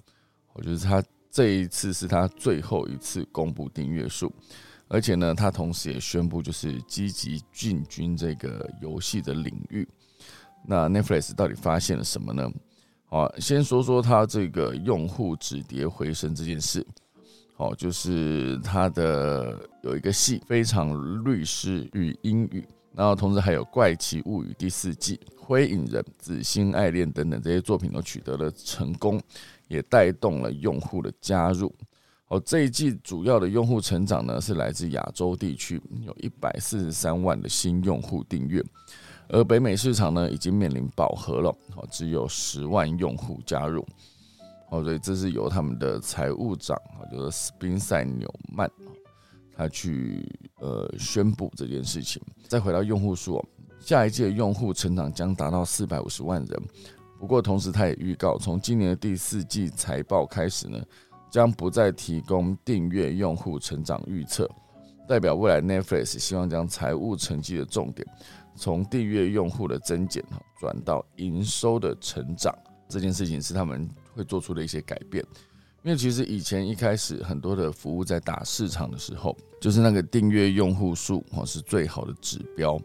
[0.53, 1.03] 我觉得它。
[1.31, 4.33] 这一次是他最后一次公布订阅数，
[4.87, 9.87] 而且呢，他同时也宣布就是积极进军这个游戏的领域。
[10.65, 12.51] 那 Netflix 到底发现了什么呢？
[13.09, 16.85] 好，先说说它这个用户止跌回升这件事。
[17.55, 22.61] 好，就是它的有一个戏《非常律师与英语》，
[22.93, 29.19] 然后同时还有《怪奇物语》第四季、《灰影人》、《紫星爱恋》等等这些作品都取得了成功，
[29.67, 31.73] 也带动了用户的加入。
[32.25, 38.63] 好，这一季主要的用户成长呢，是来自亚洲地区，有一百四十三万的新用户订阅。
[39.29, 41.55] 而北美市场呢，已经面临饱和了，
[41.91, 43.85] 只有十万用户加入，
[44.69, 48.69] 哦，所以这是由他们的财务长啊，就是斯宾塞纽曼，
[49.55, 50.27] 他去
[50.59, 52.21] 呃宣布这件事情。
[52.47, 53.43] 再回到用户数，
[53.79, 56.61] 下一届用户成长将达到四百五十万人。
[57.19, 60.81] 不过同时，他也预告，从今年的第四季财报开始呢，
[61.29, 64.49] 将不再提供订阅用户成长预测，
[65.07, 68.07] 代表未来 Netflix 希望将财务成绩的重点。
[68.55, 72.53] 从订阅用户的增减哈，转到营收的成长，
[72.87, 75.25] 这件事情是他们会做出的一些改变。
[75.81, 82.77] 因为其实以前一开始很多的服务在打市场的时候，就是那个订阅用户数哈是最好的指标。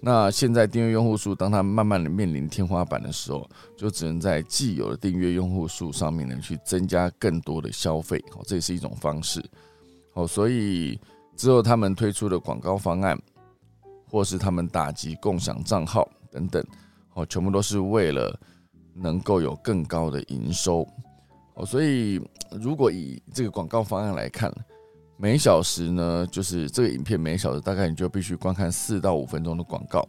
[0.00, 3.46] 那现在订阅用户数，当它慢慢的面临天花板的时候，
[3.76, 9.44] 就只能在既有的订阅用户数上面呢去增加更多的消费，哦，这也是一种方式。
[10.14, 10.98] 哦，所以
[11.36, 13.20] 之后他们推出的广告方案。
[14.10, 16.64] 或是他们打击共享账号等等，
[17.14, 18.38] 哦，全部都是为了
[18.94, 20.86] 能够有更高的营收，
[21.54, 22.20] 哦，所以
[22.50, 24.52] 如果以这个广告方案来看，
[25.16, 30.06] 每小时呢，就是这个影片每小时大概你就必须观看四到五分钟的广告，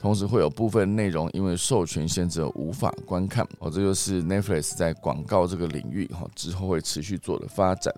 [0.00, 7.94] 同时会有部分内容因为授权限制无法观看，哦，这就是 Netflix 在广告这个领域哈之后会持续做的发展。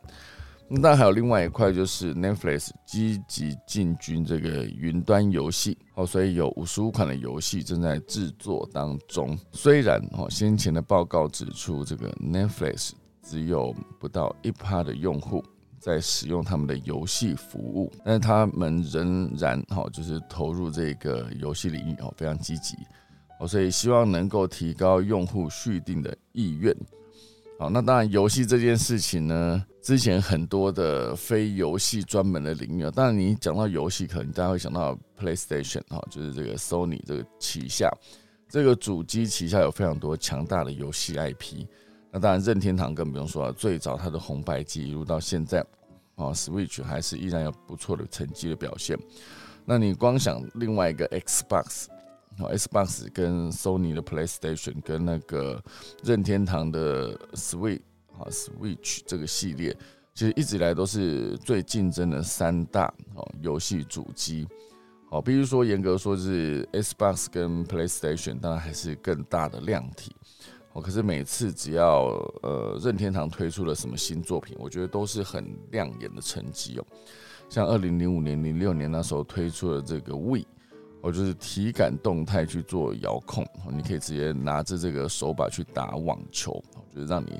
[0.70, 9.38] 那还有另外一块，就是 Netflix 积极进军这个云端游戏，哦，所以有五十五款的游戏正在制作当中。
[9.50, 12.90] 虽然哦，先前的报告指出，这个 Netflix
[13.22, 15.42] 只有不到一趴的用户
[15.78, 22.76] 在使用他们的游戏服务，但是他们仍然哈，就是投入这个游戏领域哦，非常积极
[23.40, 26.76] 哦，所以希望能够提高用户续订的意愿。
[27.60, 37.90] 好，那当然，游戏这件事情呢，之前很多的非游戏专门的领域，当然你讲到游戏，可能大家会想到 PlayStation 哈，就是这个 Sony 这个旗下，
[38.48, 41.66] 这个主机旗下有非常多强大的游戏 IP。
[42.12, 45.58] 那当然，任天堂更不用说了，最早它的红白机一路到现在，
[46.14, 48.96] 啊，Switch 还是依然有不错的成绩的表现。
[49.64, 51.86] 那你光想另外一个 Xbox。
[52.46, 55.62] Xbox 跟 Sony 的 PlayStation 跟那个
[56.04, 57.80] 任天堂的 Switch
[58.18, 59.76] 啊 Switch 这个系列，
[60.14, 64.46] 其实一直以来都是最竞争的三大哦游戏主机。
[65.10, 70.14] 好，比如说严格说是 Xbox 跟 PlayStation，当然还是更大的量体。
[70.74, 72.08] 哦，可是每次只要
[72.42, 76.86] 呃任天堂推出了什么新作品，我觉得都是很亮眼的成绩哦。
[77.48, 80.44] 像二零零五年、零六年那时候推出的这个 Wii。
[81.00, 87.38] 我就是体感动态去做遥控，你可以直接拿着这个手把去打网球，就是让你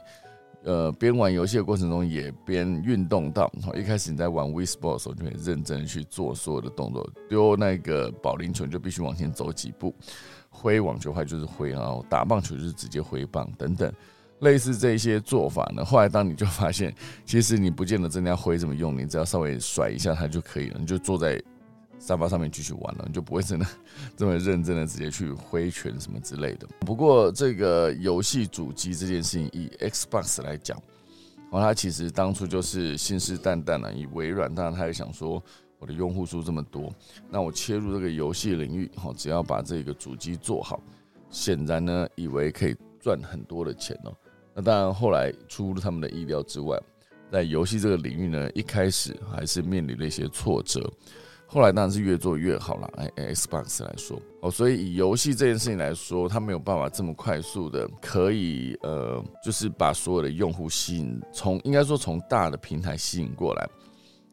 [0.63, 3.51] 呃边玩游戏的过程中也边运动到。
[3.75, 9.93] 一开始你在玩 w i Sport 的时候，就很认真去做所有的动作，丢那个保龄球就必须往前走几步，
[10.49, 13.93] 挥网球拍就是挥，然后打棒球就是直接挥棒等等，
[14.39, 15.85] 类似这些做法呢。
[15.85, 16.95] 后来当你就发现，
[17.25, 21.43] 其实你不见得真的要挥这么用，你只要稍微甩一下它就可以了，你就坐在。
[21.99, 23.67] 沙发上面继续玩了，你就不会真的
[24.17, 26.67] 这么认真的直接去挥拳什么之类的。
[26.81, 30.79] 不过这个游戏主机这件事情，以 Xbox 来讲，
[31.51, 35.43] 哦，它其实当初就是信誓旦旦的，以微软，当然他也想说，
[35.79, 36.93] 我的用户数这么多，
[37.29, 40.81] 那我切入这个游戏领域，哦，只要把这个主机做好，
[41.31, 44.15] 显然呢，以为可以赚很多的钱哦。
[44.55, 46.81] 那当然后来出乎他们的意料之外，
[47.31, 50.91] 在游戏这个领域呢，一开始还是面临了一些挫折。
[51.51, 52.91] 后来当然是越做越好了。
[52.97, 63.67] 哎，Xbox 来说，哦，所以以游戏这件事情来说，它没有办法这么快速的可以呃，就是把所有的用户吸引，从应该说从大的平台吸引过来。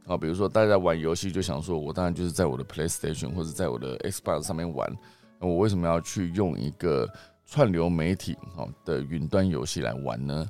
[0.08, 4.94] 啊，比如说大家玩游戏就想说，我当然就是在我的 PlayStation 或者在我的 Xbox 上面玩，
[5.40, 7.10] 那我为什么要去用一个
[7.46, 10.46] 串流媒体哦的云端游戏来玩呢？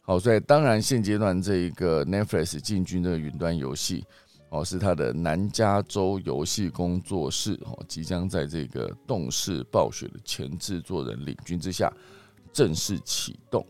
[0.00, 4.04] 好，所以当然现阶段这一个 Netflix 进军这个云端游戏。
[4.52, 11.90] 哦，是他的南加州游戏工作室哦，即将在这个动视暴雪的前制作人领军之下
[12.52, 13.66] 正式启动。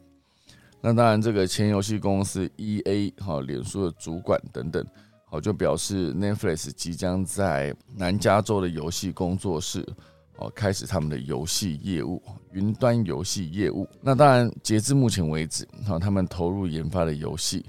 [0.80, 4.84] 那当然，这个前游戏公司 E A 哈，脸书的主管等等，
[5.24, 9.86] 好就表示 Netflix 即将在南加州的游戏工作室
[10.38, 13.88] 哦，开始他们的游戏业务，云端游戏业务。
[14.00, 17.64] 那当然，截至目前为止，哈，他们投入研发的游戏，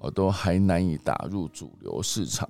[0.00, 2.48] 哦，都还难以打入主流市场。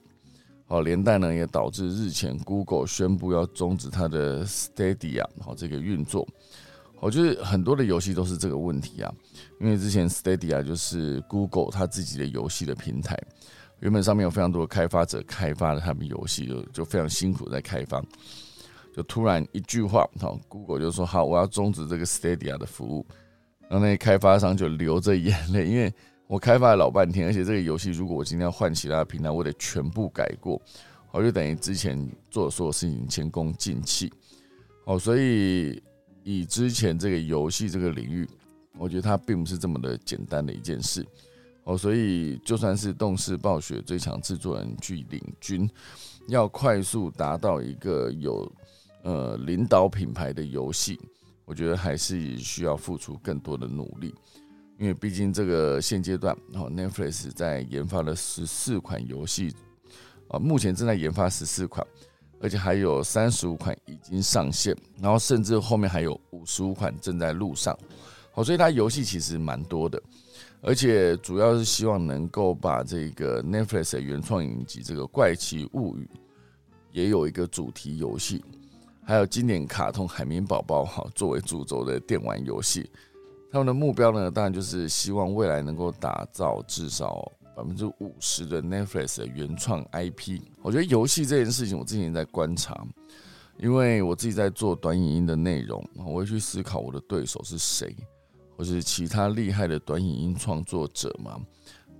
[0.66, 6.28] 哦，连带呢也导致日前 Google 宣布要终止它的 Stadia 好这个运作。
[7.00, 9.14] 我觉得很多的游戏都是这个问题啊，
[9.61, 13.16] 因为之前 Stadia 就是 Google 它自己的游戏的平台，
[13.80, 18.02] 原本上面有非常多的开发者开发了他们游戏，就就非常辛苦在开发。
[18.94, 23.06] 就突然一句话，好，Google 就说好，我要终止这个 Stadia 的服务，
[23.70, 25.90] 然后那些开发商就流着眼泪，因为
[26.28, 30.60] 我开发了老半天，而且这个游戏如果我今天要换其他平台，我得全部改过，
[31.10, 31.98] 我就等于之前
[32.30, 34.12] 做的所有事情前功尽弃。
[34.84, 35.82] 哦，所以
[36.22, 38.28] 以之前这个游戏这个领域，
[38.76, 41.04] 我觉得它并不是这么的简单的一件事。
[41.64, 45.68] 哦，所以就算是动视暴雪最强制作人去领军，
[46.28, 48.50] 要快速达到一个有
[49.02, 51.00] 呃，领导品牌的游戏，
[51.46, 54.14] 我觉得还是需要付出更多的努力，
[54.78, 59.52] 因为毕竟这个现阶段，哦，Netflix 在研发了十四款游戏，
[60.28, 61.84] 啊，目前正在研发十四款，
[62.40, 67.76] 而且还有三十五款已经上线，然后甚至后面还有五十五款正在路上，
[68.30, 70.00] 好，所以它游戏其实蛮多的，
[70.60, 76.08] 而且主要是希望能够把这个 Netflix 的原创影集《这个怪奇物语》
[76.92, 78.44] 也有一个主题游戏。
[79.04, 82.88] 还有经典卡通《海绵宝宝》哈，作为主轴的电玩游戏，
[83.50, 90.40] 他们的目标呢，当然就是希望未来能够打造至少百分之五十的 Netflix 的原创 IP。
[90.62, 92.87] 我觉得游戏这件事情，我之前在观察，
[93.58, 97.96] 因为我自己在做短影音的内容，我会去思考我的对手是谁，
[98.56, 101.40] 或是其他厉害的短影音创作者嘛。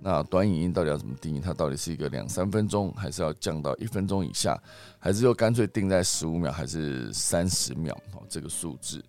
[0.01, 1.41] 那短影音到底要怎么定义？
[1.41, 4.57] 它到底是一个两三分钟，还是要降到一分钟以下，
[4.97, 7.93] 还是又干脆定在十五秒，还是三十秒？
[8.13, 9.03] 哦，这个数字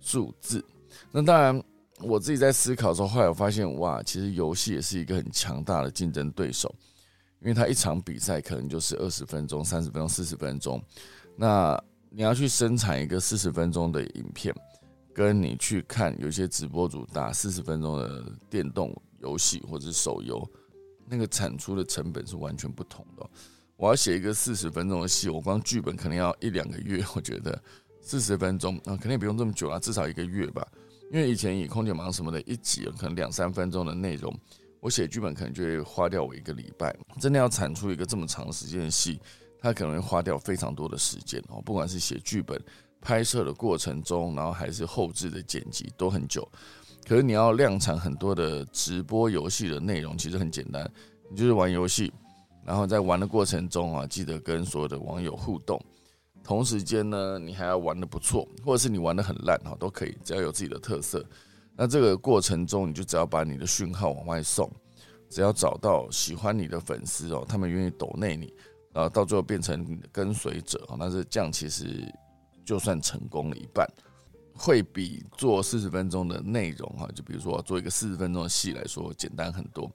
[0.00, 0.62] 数字。
[1.10, 1.62] 那当然，
[2.00, 6.74] 我自己在思考的时候，后来我发现，哇，其实游戏也是一个很强大的竞争对手，
[7.40, 10.82] 因为它一场比赛可能就是二十分钟、三十分钟、四十分钟。
[11.36, 14.54] 那你要去生产一个四十分钟的影片，
[15.12, 18.94] 跟你去看有些直播主打四十分钟的电动。
[19.20, 20.46] 游戏或者手游，
[21.08, 23.26] 那个产出的成本是完全不同的。
[23.74, 27.02] 我要写一个四十分钟的戏，我光剧本可能要一两个月。
[27.14, 27.58] 我觉得
[28.02, 30.62] 四十分钟啊，肯定也不用这么久了，至少一个月吧。
[31.14, 34.36] 因为以前以空姐忙什么的，一集可能两三分钟的内容，
[34.80, 36.92] 我写剧本可能就会花掉我一个礼拜。
[37.20, 39.20] 真的要产出一个这么长时间的戏，
[39.60, 41.62] 它可能会花掉非常多的时间哦。
[41.64, 42.60] 不管是写剧本、
[43.00, 46.50] 拍摄的过程中，然后还是后置的剪辑，都很久。
[47.06, 50.90] 可是你要量产很多的直播游戏的内容，其实很简单，
[51.30, 52.12] 你就是玩游戏，
[52.64, 55.80] 然后在玩的过程中啊，记得跟所有的网友互动。
[56.44, 61.24] 同时间呢，你还要玩的不错，或者是你玩的很烂哈，都可以，只要有自己的特色。
[61.74, 64.70] 那这个过程中，你就只要把你的讯号往外送，
[65.30, 68.52] 只要找到喜欢你的粉丝哦，他们愿意抖内你，
[68.92, 72.12] 然后到最后变成你的跟随者哦，那是这样，其实
[72.64, 73.88] 就算成功了一半。
[74.56, 79.90] 会比做四十分钟的内容哈，就比如说做一个四十分钟的戏来说简单很多。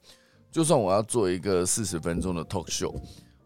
[0.52, 2.94] 就算我要做一个四十分钟的 talk show，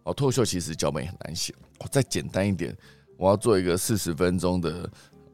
[0.05, 1.55] 哦，talk show 其实脚本也很难写。
[1.81, 2.77] 哦，再简单一点，
[3.17, 4.91] 我要做一个四十分钟的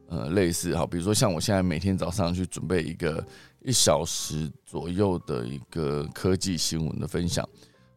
[0.09, 3.24] 呃类似哈，比如说像我现在每天早上去准备一个
[3.62, 7.46] 一小时左右的一个科技新闻的分享，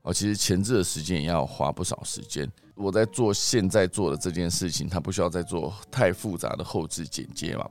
[0.02, 2.52] 哦，其实前置的时间也要花不少时间。
[2.76, 7.70] 我在做现在做的这件事情，它不需要再做太复杂的后置剪接嘛？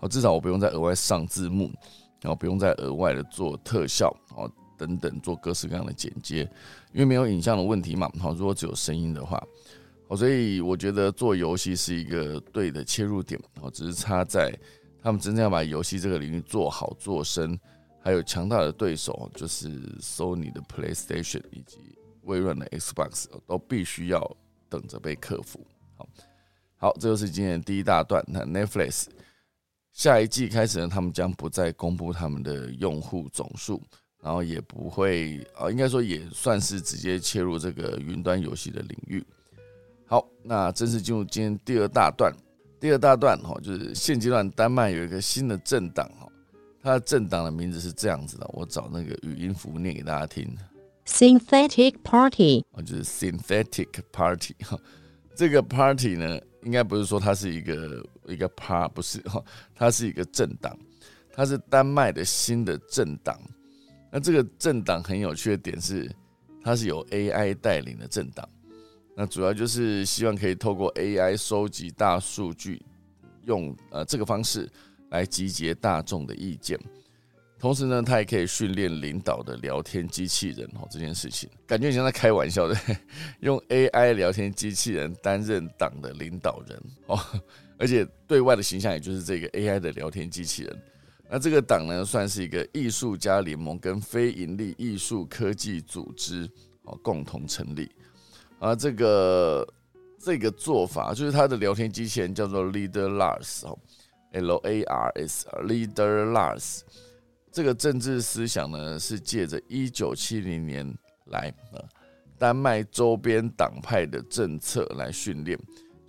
[0.00, 1.70] 哦，至少我不用再额外上字幕，
[2.20, 4.50] 然后不用再额外的做特效哦
[4.86, 6.40] 等等做各式各样的剪接，
[6.92, 8.10] 因为没有影像的问题嘛。
[8.18, 9.42] 好，如果只有声音的话，
[10.08, 13.40] 哦，所以我觉得做游戏是一个对的切入点。
[13.60, 14.52] 哦，只是差在
[15.02, 17.58] 他们真正要把游戏这个领域做好做深，
[18.00, 19.68] 还有强大的对手就是
[20.00, 21.78] Sony 的 PlayStation 以及
[22.22, 24.36] 微软的 Xbox 都必须要。
[24.72, 25.60] 等着被克服。
[25.98, 26.08] 好，
[26.78, 28.24] 好，这就是今天第一大段。
[28.26, 29.04] 那 Netflix
[29.92, 33.82] 下一季开始呢，他们将不再公布他们的用户总数，
[34.22, 39.22] 然后也不会啊，应该说也算是直接切入这个云端游戏的领域。
[40.06, 42.32] 好，那正式进入今天第二大段。
[42.78, 46.28] 第二大段哈，就是现阶段丹麦有一个新的政党哈，
[46.82, 50.52] 它的政党的名字是这样子的，我找那个语音符念给大家听。
[51.06, 54.78] Synthetic Party，哦，就是 Synthetic Party 哈，
[55.34, 59.42] 这个 Party 呢，应该不是说它是一个一个 Part，不是哈，
[59.74, 60.76] 它是一个政党，
[61.32, 63.40] 它是丹麦的新的政党。
[64.12, 66.08] 那这个政党很有趣的点是，
[66.62, 68.46] 它是由 AI 带领的政党。
[69.16, 72.82] 那主要就是希望可以透过 AI 收集大数据，
[73.46, 74.70] 用呃这个方式
[75.08, 76.78] 来集结大众的意见。
[77.58, 80.86] 同时呢，它也可以训练领导的聊天机器人哦。
[80.90, 82.76] 这件事情感觉你像在开玩笑的，
[83.40, 87.18] 用 AI 聊天机器人担任党的领导人哦，
[87.78, 90.82] 而且对外的形象也就是这个 AI 的聊天机器人。
[91.34, 96.46] 那这个党呢，算是一个艺术家联盟跟非盈利艺术科技组织
[96.82, 97.90] 哦共同成立。
[98.58, 99.66] 啊，这个
[100.18, 103.78] 这个做法就是他的聊天机器人叫做 Leader Lars 哦
[104.32, 106.80] ，L A R S Leader Lars。
[107.50, 110.86] 这个政治思想呢，是借着一九七零年
[111.28, 111.82] 来呃
[112.36, 115.58] 丹麦周边党派的政策来训练，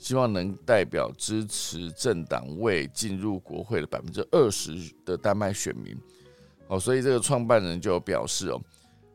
[0.04, 5.98] 希望能代表支持政党未进入国会的百分之二十的丹麦选民。
[6.68, 8.62] 哦，所以这个创办人就表示哦，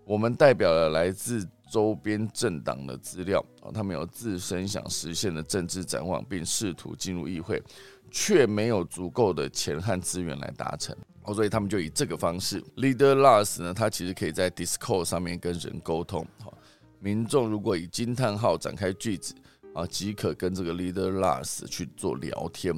[0.06, 7.62] 我们代表了来自周边政党的资料哦，他们有自身想实现的政治展望，并试图进入议会，
[8.10, 11.34] 却没有足够的钱和资源来达成哦。
[11.34, 16.26] 所以他们就以这个方式，Leader Lars 呢，他其实可以在 Discord 上面跟人沟通。
[16.42, 16.56] 好，
[16.98, 19.34] 民众如果以惊叹号展开句子
[19.74, 22.74] 啊，即可跟这个 Leader Lars 去做聊天。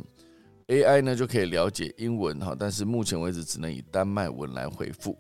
[0.69, 5.17] AI 呢就可以了解英文哈，但是目前为止只能以丹麦文来回复。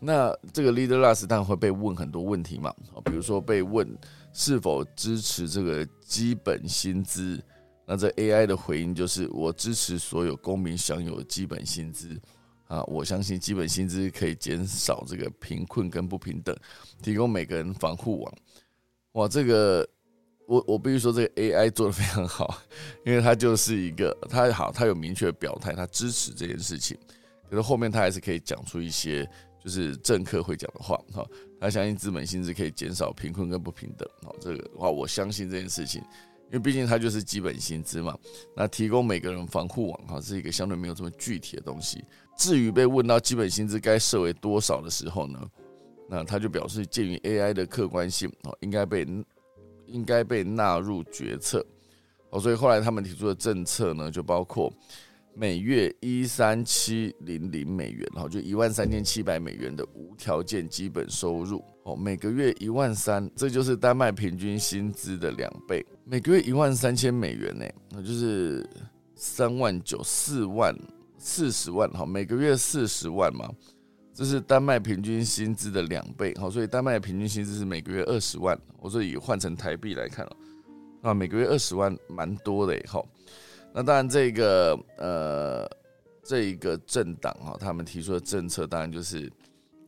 [0.00, 3.86] 那这个 Leader Lars 当然会被问很多问题嘛，啊，比如说被问
[4.32, 7.40] 是否支持这个基本薪资，
[7.86, 12.20] 那这 AI 的回应就是我支持所有公民享有基本薪资。
[12.66, 16.56] 啊，我相信基本薪资可以减少这个贫困跟不平等，
[17.02, 18.34] 提供每个人防护网。
[19.12, 19.86] 哇，这个
[20.46, 22.58] 我我必须说，这个 AI 做的非常好，
[23.04, 26.98] 因为它就是一个，它好，它有明确表态，它支持这件事情。
[27.48, 29.28] 可是后面它还是可以讲出一些
[29.62, 31.24] 就是政客会讲的话哈。
[31.60, 34.08] 他相信资本薪资可以减少贫困跟不平等。
[34.22, 36.00] 哦，这个话我相信这件事情，
[36.46, 38.18] 因为毕竟它就是基本薪资嘛。
[38.56, 42.04] 那提供每个人防护网哈，是一个相对没有这么具体的东西。
[42.36, 45.40] 至于被问到基本薪资该设为多少的时候呢，
[46.08, 49.06] 那他就表示，鉴于 AI 的客观性哦，应该被
[49.92, 51.64] 应该被纳入决策。
[52.30, 54.72] 哦，所以后来他们提出的政策呢，就包括
[55.34, 61.62] 每月一三七零零美元，然后就一万三千七百美元的无条件基本收入。
[61.84, 68.68] 哦，每个月一万三，这就是丹麦平均薪资的两倍，每个月一万三千美元呢，那就是
[69.14, 70.76] 三万九四万。
[71.24, 73.48] 四十万哈，每个月四十万嘛，
[74.14, 78.58] 这是丹麦平均薪资的两倍好，所以丹麦平均薪资是每个月二十万。
[78.78, 80.36] 我说以换成台币来看哦，
[81.00, 83.02] 啊，每个月二十万蛮多的哈。
[83.72, 85.66] 那当然这个呃，
[86.22, 89.32] 这一个政党哈，他们提出的政策当然就是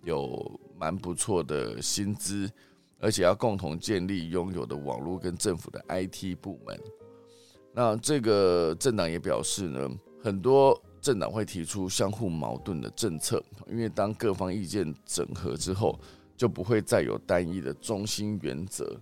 [0.05, 2.51] 有蛮不错的薪资，
[2.99, 6.81] 而且要共同建立拥有的网络跟政府的 IT 部门。
[7.75, 9.91] 那这个政党也表示呢，
[10.22, 10.83] 很多。
[11.05, 16.01] 政党会提出相互矛盾的政策，因为当各方意见整合之后，
[16.35, 18.99] 就不会再有单一的中心原则。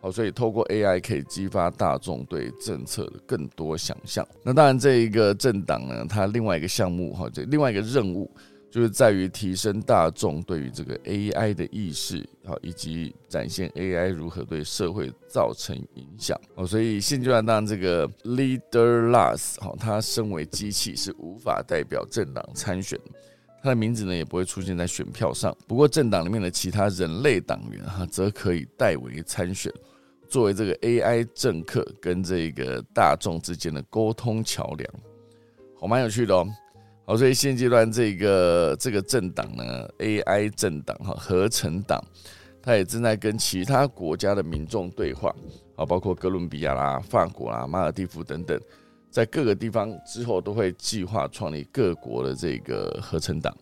[0.00, 4.26] 好，所以透过 AI 可以激发大众对政策的更多想象。
[4.42, 8.30] 那当然，这一个政党呢，它另外一个项目哈，这另外一个任务。
[8.70, 16.38] 就是在于提升大众对于这个 AI 的意识，好，以及展现 AI 如何对社会造成影响。
[16.54, 23.00] 哦，所以现阶段当这个 Leaderless，好，他身为机器是无法代表政党参选，
[23.62, 25.56] 他的名字呢也不会出现在选票上。
[25.66, 29.72] 不过政党里面的其他人类党员哈，则可以代为参选，
[30.28, 34.94] 作为这个 AI 政客跟这个大众之间的沟通桥梁。
[35.80, 36.46] 好，蛮有趣的哦。
[37.08, 41.98] 好，所以现阶段这个这个政党呢，AI 政党哈，合成党，
[42.60, 45.34] 它也正在跟其他国家的民众对话，
[45.74, 48.60] 啊，包括哥伦比亚啦、法国啦、马尔蒂夫等等，
[49.10, 53.56] 在各个地方之后都会计划创立各国的这个合成党，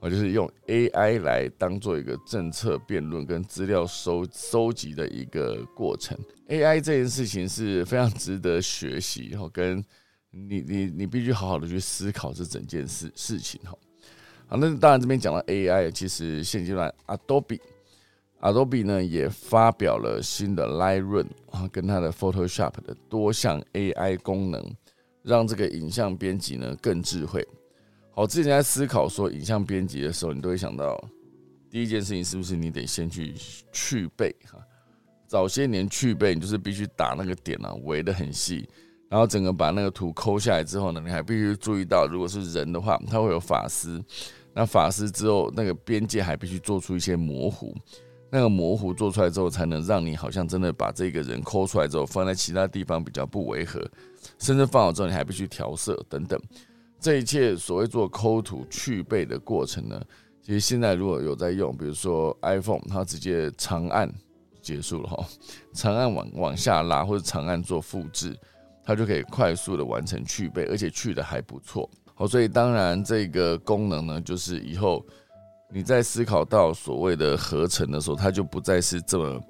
[0.00, 6.16] 啊，就是用 AI 来当做一个政策辩论跟资料收收集的一个过程。
[6.48, 9.84] AI 这件事情是非常值得学习，然后跟。
[10.30, 13.76] 你你你必须好好的去思考这整件事事情哈。
[14.46, 24.74] 好，那当然这边讲到 AI，其实现阶段 Adobe，Adobe 呢也发表了新的 Lightroom 啊，跟它的 Photoshop 的多项 AI 功能，
[25.22, 27.46] 让这个影像编辑呢更智慧。
[28.12, 31.00] 好，之前在思考说影像编辑的时候，你都会想到
[31.70, 33.34] 第一件事情是不是你得先去
[33.72, 34.58] 去背哈？
[35.28, 38.68] 早些年去背，你就是必须打那个点啊，围的很细。
[39.10, 44.00] 然后整个把那个图抠下来之后呢，你还必须注意到，如果是人的话，它会有发丝。
[44.54, 47.74] 那发丝之后，那个边界还必须做出一些模糊。
[48.30, 53.84] 那个模糊做出来之后，才能让你好像真的把这个人抠出来之后，放在其他地方比较不违和，
[54.38, 56.40] 甚至放好之后你还必须调色等等。
[57.00, 60.00] 这一切所谓做抠图去背的过程呢，
[60.40, 64.08] 其实现在如果有在用，比如说 iPhone，它直接长按
[64.62, 65.26] 结束了哈，
[65.72, 68.36] 长按往往下拉或者长按做复制，
[68.90, 71.88] 它就可以快速的完成去背，而且去的还不错。
[72.14, 75.06] 好，所以当然这个功能呢，就是以后。
[75.72, 79.40] 你在思考到所谓的合成的时候，它就不再是这么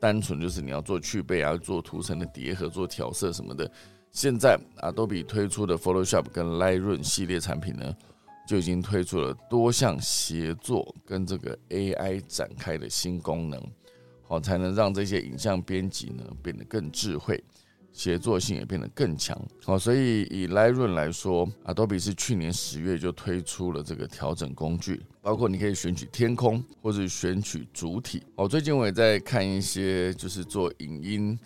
[0.00, 3.70] 单纯，就是你要做去背啊，做图层的叠合、做调色什么的。
[4.10, 7.94] 现在，Adobe 推出的 Photoshop 跟 Lightroom 系列产品呢，
[8.48, 13.62] 就已经推出了多项协作跟这个 AI 展开的新功能，
[14.26, 17.40] 好，才能让这些影像编辑呢变得更智慧。
[17.92, 28.22] 协作性也变得更强，好，所以以 Lightroom 来说，Adobe 是去年十月就推出了这个调整工具，包括你可以选取天空或者选取主体。
[28.36, 31.38] 哦，最近我也在看一些就是做影音，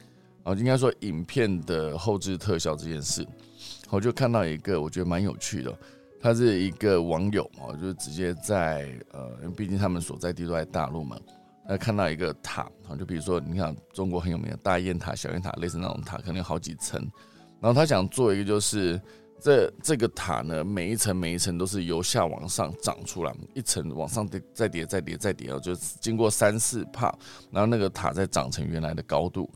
[0.42, 3.26] 哦，应该说影片的后置特效这件事，
[3.90, 5.76] 我就看到一个我觉得蛮有趣的，
[6.20, 11.18] 他是一个网友哦，就是直接在呃，因为毕竟他们所在地都在大陆嘛。
[11.67, 17.01] 那看到一个塔，就比如说，你看中国很有名的大雁塔、小雁塔，类似那种塔，可能有好几层。
[17.59, 19.01] 然后他想做一个，就是
[19.41, 27.11] 这这个塔呢，每一层每一层都是由下往上长出来，一层往上叠，再叠，再叠，再叠，就经过三四帕，
[27.51, 29.51] 然后那个塔再长成原来的高度。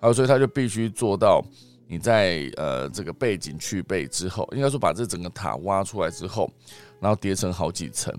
[0.00, 1.44] 然后所以他就必须做到，
[1.86, 6.50] 你在呃这个背景去背之后，应该说把这整个塔挖出来之后，
[6.98, 8.10] 然后叠成好几层，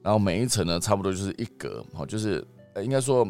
[0.00, 2.46] 然后每一层呢，差不多就是一格，好，就是。
[2.82, 3.26] 应该说，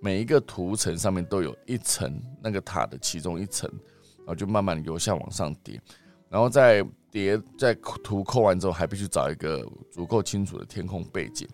[0.00, 3.70] 每一个图层上面都有一层那个塔的其中一层，
[4.18, 5.80] 然后就慢慢由下往上叠，
[6.28, 11.48] 然后再叠，在图扣完之后，还必须找一个足够清楚的天空背景，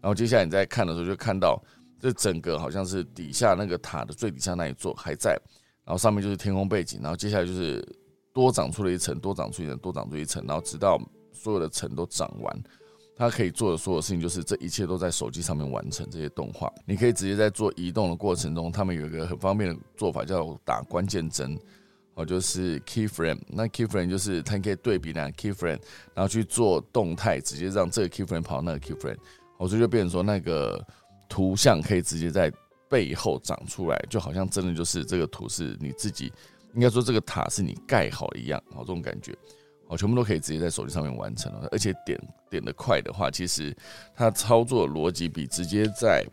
[0.00, 1.62] 然后接下来你在看的时候，就看到
[2.00, 5.30] 这整个好像是底下那个塔的最底下那一座还在，
[5.84, 7.82] 然后上面就是天空背景，然后接下来就是
[8.32, 11.00] 多长出了一层，多长出一层，多长出一层，然后直到
[11.32, 12.62] 所有的层都长完。
[13.18, 16.72] 它可以做的所有事情，就是这一切都在手机上面完成这些动画。
[16.86, 21.58] 你可以直接在做移动的过程中，他们有一个很方便的做法，叫打关键帧，
[22.14, 23.40] 哦，就是 key frame。
[23.48, 25.80] 那 key frame 就是它可以对比两 key frame，
[26.14, 29.18] 然后去做动态，直接让这个 key frame 跑到那个 key frame，
[29.56, 30.80] 哦，所以就变成说那个
[31.28, 32.52] 图像可以直接在
[32.88, 36.32] 背后长出来，就好像真的就是这个图是你自己，
[36.72, 39.36] 应该说这个塔是你盖好一样，哦，这种感觉。
[39.88, 42.20] 哦，全部都可以直接在手机上面完成了，而且点
[42.50, 43.74] 点的快的话，其实
[44.14, 46.24] 它操作逻辑比直接在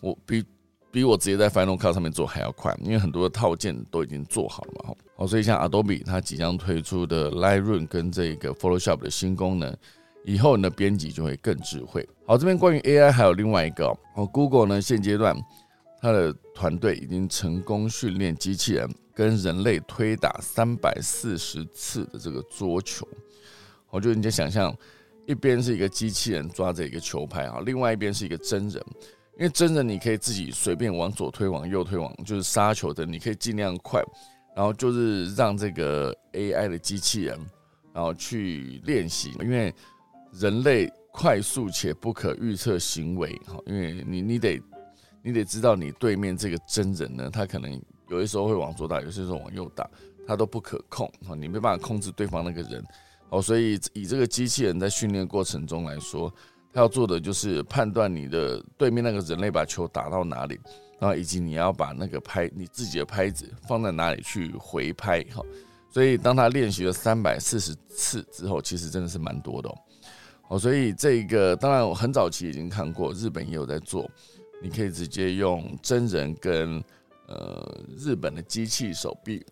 [0.00, 0.44] 我比
[0.90, 4.94] 比我直接在 Final Cut 上面做还要快，因为很多的套件都已经做好了嘛。
[5.16, 9.76] 好，所以像 Adobe 它即将推出的 Lightroom 跟这个 Photoshop 的新功能，
[10.24, 12.08] 以后你的编辑就会更智慧。
[12.26, 13.86] 好，这边关于 AI 还有另外一个
[14.16, 15.36] 哦，Google 呢现阶段
[16.00, 18.88] 它的团队已经成功训练机器人。
[19.14, 23.06] 跟人类推打三百四十次的这个桌球，
[23.90, 24.74] 我就你就想象，
[25.26, 28.82] 一边是一个机器人抓着一个球拍啊，另外一边是一个真人。
[29.38, 34.02] 因为真人你可以自己随便往左推、往右推、往就是杀球的，你可以尽量快，
[34.54, 37.38] 然后就是让这个 AI 的机器人
[37.94, 39.74] 然后去练习，因为
[40.32, 44.60] 人类快速且不可预测行为哈，因为你你得
[45.22, 47.80] 你得知道你对面这个真人呢，他可能。
[48.12, 49.88] 有的时候会往左打，有些时候往右打，
[50.26, 52.84] 它都不可控啊，你没办法控制对方那个人
[53.30, 56.30] 哦，所以以这个机器人在训练过程中来说，
[56.74, 60.60] 它要做的就是判断你的对面那个人类把球打到哪里，
[61.00, 65.42] 然后以及你要把那个拍你自己的拍子放在哪里去回拍哈，
[65.88, 69.74] 所以当他练习了三百四十次之后，其实真的是蛮多的
[70.48, 74.06] 哦，所以这个当然我很早期已经看过，日本也有在做，
[74.62, 76.84] 你可以直接用真人跟。
[77.26, 79.44] 呃，日本的机器手臂，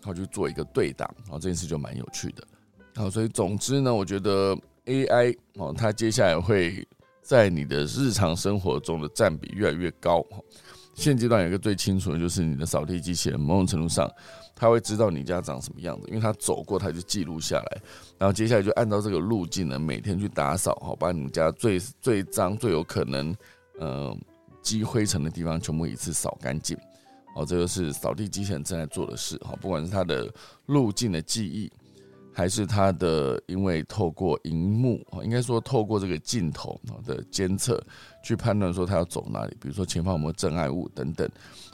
[0.00, 2.46] 然后去做一个对打，然后这件事就蛮有趣的。
[2.94, 4.56] 好，所以总之呢，我觉得
[4.86, 6.86] AI 哦，它接下来会
[7.22, 10.24] 在你的日常生活中的占比越来越高。
[10.94, 14.06] 现阶段有一个最清楚的就是你的扫地机器人，某种程度上，
[14.54, 17.82] 它会知道你家长什么样子，因为它走过，它就记录下来，
[18.18, 23.34] 然后接下来就按照这个路径呢，每天去打扫，好，把你们家最最脏、最有可能
[23.78, 24.14] 呃
[24.60, 26.76] 积灰尘的地方全部一次扫干净。
[27.34, 30.32] 哦，这个是扫地机器人正在做的事哈，不管是它的
[30.66, 31.70] 路径的记忆，
[32.32, 37.82] 还是它的因为透过荧幕应该说透过这个镜头的监测，
[38.22, 41.28] 去判断说它要走哪里，比如说前方有没有障碍物等等，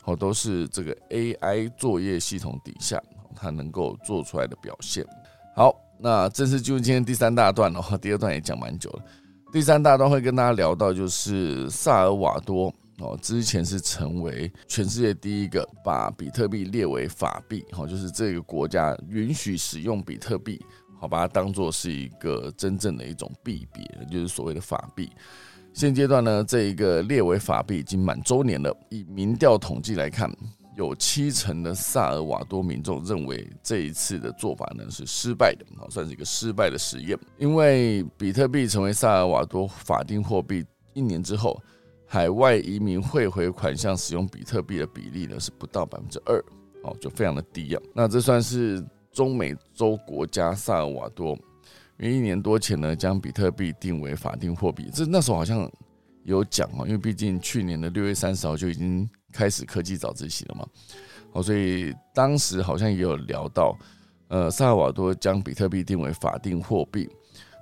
[0.04, 3.02] 哦，都是这个 AI 作业系统底下
[3.34, 5.04] 它能够做出来的表现。
[5.56, 9.02] 好，那正式进入今天第三大段的话，第二段也讲蛮久了。
[9.52, 12.72] 第三大段会跟大家聊到就是萨尔瓦多。
[13.00, 20.60] 哦，之前是成为全世界第一个把比特币列为法币，好，就是这个国家允许使用比特币，
[20.98, 25.10] 好，把它当做是一个真正的一种币别，就是所谓的法币。
[25.72, 28.76] 现阶段呢，这一个列为法币已经满周年了。
[28.88, 30.28] 以民调统计来看，
[30.76, 37.16] 有七成的萨尔瓦多民众认为这一次的做法呢是失败的，啊，算是一个失败的实验。
[37.36, 41.62] 因为比特币成为萨尔瓦多法定货币一年之后，
[42.08, 46.42] 海外移民汇回款项使用比特币的比例呢是不到百分之二，
[46.82, 47.82] 哦，就非常的低啊。
[47.94, 48.82] 那这算是
[49.12, 51.38] 中美洲国家萨尔瓦多。
[52.00, 55.68] 因为一年多前呢，将比特币定为法定货币，这那时候好像
[56.22, 60.64] 有讲哦，因为毕竟去年的六月三十号就已经开始科技早自习了嘛，
[61.32, 63.76] 好，所以当时好像也有聊到，
[64.28, 67.10] 呃，萨尔瓦多将比特币定为法定货币。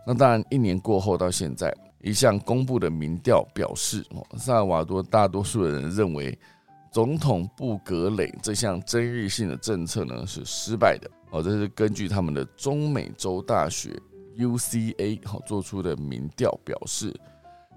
[0.06, 1.74] 那当然，一年过后到现在，
[2.06, 4.06] 一项公布的民调表示，
[4.38, 6.38] 萨尔瓦多大多数的人认为，
[6.92, 11.10] 总统布格雷这项争议性的政策呢是失败的。
[11.32, 14.00] 哦，这是根据他们的中美洲大学。
[14.38, 17.12] UCA 好做出的民调表示，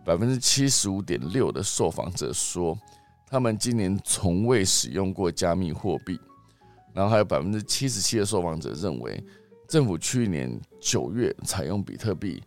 [0.05, 2.77] 百分之七十五点六的受访者说，
[3.25, 6.19] 他们今年从未使用过加密货币。
[6.93, 9.23] 然后还有百分之七十七的受访者认为，
[9.67, 12.43] 政府去年九月采用比特币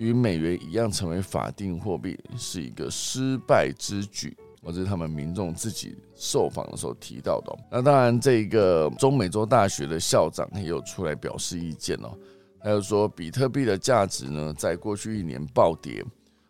[0.00, 4.36] 与美元一样成为法定货币是一个失败之举。
[4.62, 7.58] 或者是他们民众自己受访的时候提到的。
[7.70, 12.14] 那当然，这个中美洲大学的校长也有出来表示意见哦。
[12.62, 16.04] 还有说，比特币的价值呢，在过去一年暴跌，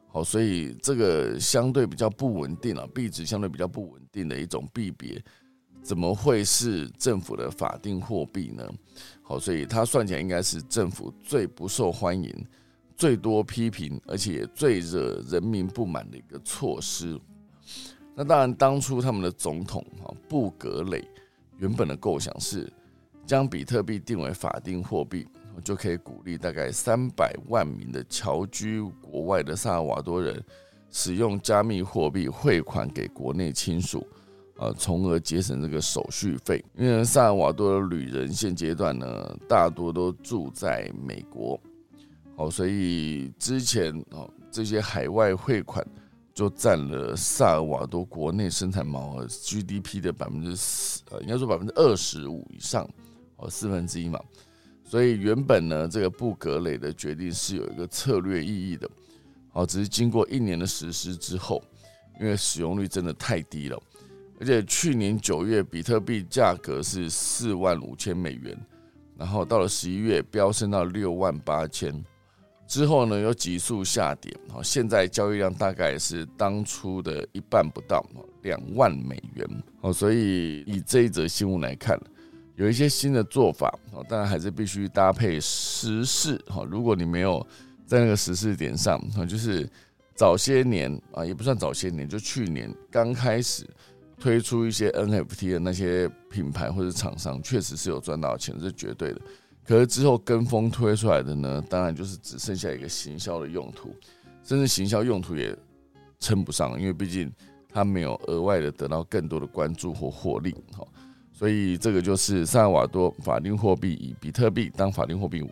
[0.08, 5.22] 好，所以这个相对比较不稳定啊，币值相对比较不稳定的一种币别，
[5.80, 8.68] 怎么会是政府的法定货币呢？
[9.22, 12.28] 好，所以它算起来应该是政府最不受欢迎、
[13.00, 17.18] 最多批评，而且最惹人民不满的一个措施。
[18.14, 21.02] 那当然，当初他们的总统啊布格雷
[21.56, 22.70] 原本的构想是
[23.24, 25.26] 将比特币定为法定货币。
[25.64, 30.42] 就可以鼓励大概三百万名的侨居国外的萨尔瓦多人
[30.90, 34.06] 使用加密货币汇款给国内亲属，
[34.56, 36.64] 呃，从而节省这个手续费。
[36.76, 41.60] 因为萨尔瓦多的旅人现阶段呢，大多都住在美国，
[42.40, 45.86] 哦，所以之前哦，这些海外汇款
[46.32, 52.88] 就占了萨尔瓦多国内生产毛额 GDP 的百分之四，呃，应该说百分之二十五以上，
[53.36, 54.18] 哦，四分之一嘛。
[54.82, 58.88] 所以原本呢，这个布格雷的决定是有一个策略意义的，
[59.52, 61.62] 哦，只是经过一年的实施之后，
[62.18, 63.78] 因为使用率真的太低了，
[64.40, 68.58] 而且去年九月比特币价格是四万五千美元，
[69.18, 72.02] 然后到了十一月飙升到六万八千，
[72.70, 78.06] 之后呢又急速下跌，好，现在交易量大概是当初的一半不到，
[78.42, 79.44] 两万美元，
[79.80, 82.00] 好，所以以这一则新闻来看。
[82.54, 86.62] 有一些新的做法哦，当然还是必须搭配时事哈。
[86.70, 87.44] 如果你没有
[87.86, 89.68] 在那个时事点上啊，就是
[90.14, 93.66] 早些年啊，也不算早些年，就去年刚开始
[94.20, 99.20] 推出一些 NFT 的那些品牌或者厂商，确实是有赚到钱，是绝对的。
[99.70, 103.94] 可是之后跟风推出来的呢，当然就是只剩下一个行销的用途，
[104.42, 105.56] 甚至行销用途也
[106.18, 107.32] 称不上，因为毕竟
[107.68, 110.84] 它没有额外的得到更多的关注或获利哈。
[111.32, 115.48] 所以这个就是萨尔瓦多法定货币以比特币当法定货币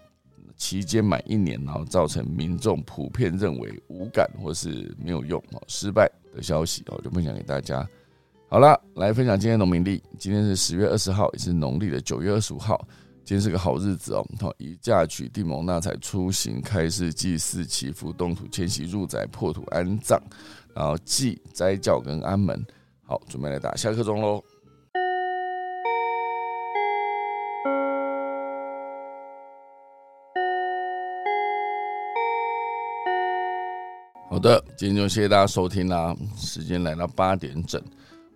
[0.56, 7.88] 期间满一年，然后造成民众普遍认为无感或是没有用哦失败的消息哦，就分享给大家。
[8.48, 10.02] 好了，来分享今天农民历。
[10.18, 12.84] 今天是十月二十号，也是农历的九月二十五号。
[13.28, 20.18] 今天是个好日子哦，好以嫁娶、地蒙纳采、出行、开市、祭祀、祈福、动土、迁徙、入宅、破土、安葬，
[20.74, 22.64] 然后祭、斋教跟安门。
[23.04, 24.42] 好，准备来打下课钟喽。
[34.30, 36.16] 好的，今天就谢谢大家收听啦。
[36.34, 37.78] 时间来到八点整，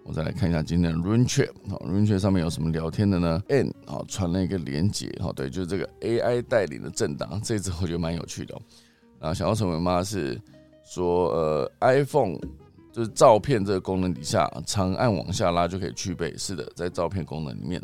[0.05, 1.51] 我再来看一下今天的 Run Chat。
[1.69, 8.59] 好，Run Chat 上面有什么聊天的呢？N 好传了一个连接，好，对，就是这个 AI 带领的政党，这次我觉得蛮有趣的。
[9.21, 10.41] 啊，想要成为妈是
[10.85, 12.37] 说，呃，iPhone
[12.93, 16.37] 就是照片这个功能底下，长按往下拉就可以去背。
[16.37, 17.81] 是的，在照片功能里面。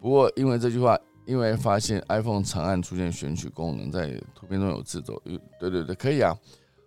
[0.00, 5.22] 不过因为这句话，因为发现 iPhone 长按出现选取功能，在图片中有自走，
[5.60, 6.36] 对对对，可以啊。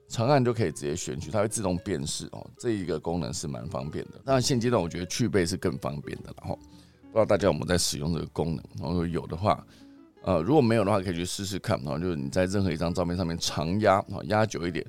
[0.09, 4.19] 长按就可以直接选取，它会自动辨识哦，这一个功能是蛮方便的。
[4.25, 8.65] 当然现阶段我觉得去背是更方便的，然后不知道大家有没有在使用这个功能？
[8.79, 9.63] 然后有的话，
[10.23, 11.79] 呃，如果没有的话，可以去试试看。
[11.83, 14.83] 然后就是你在任何一张照片上面长压，啊，压久一点，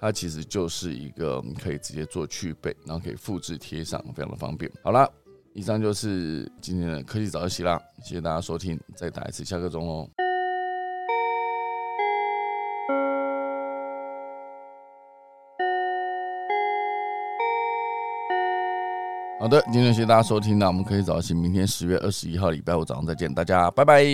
[0.00, 4.72] 它其实就是一个可以直接做去背，然后可以复制贴上，非常的方便。
[4.82, 5.06] 好啦，
[5.52, 10.21] 以上就是今天的科技早自习啦，谢谢大家收听，再打一次下课钟喽。
[19.42, 24.04] 好的，今天谢谢大家收听，那我们可以早起，明天十月二十一号礼拜五早上再见，大家拜拜。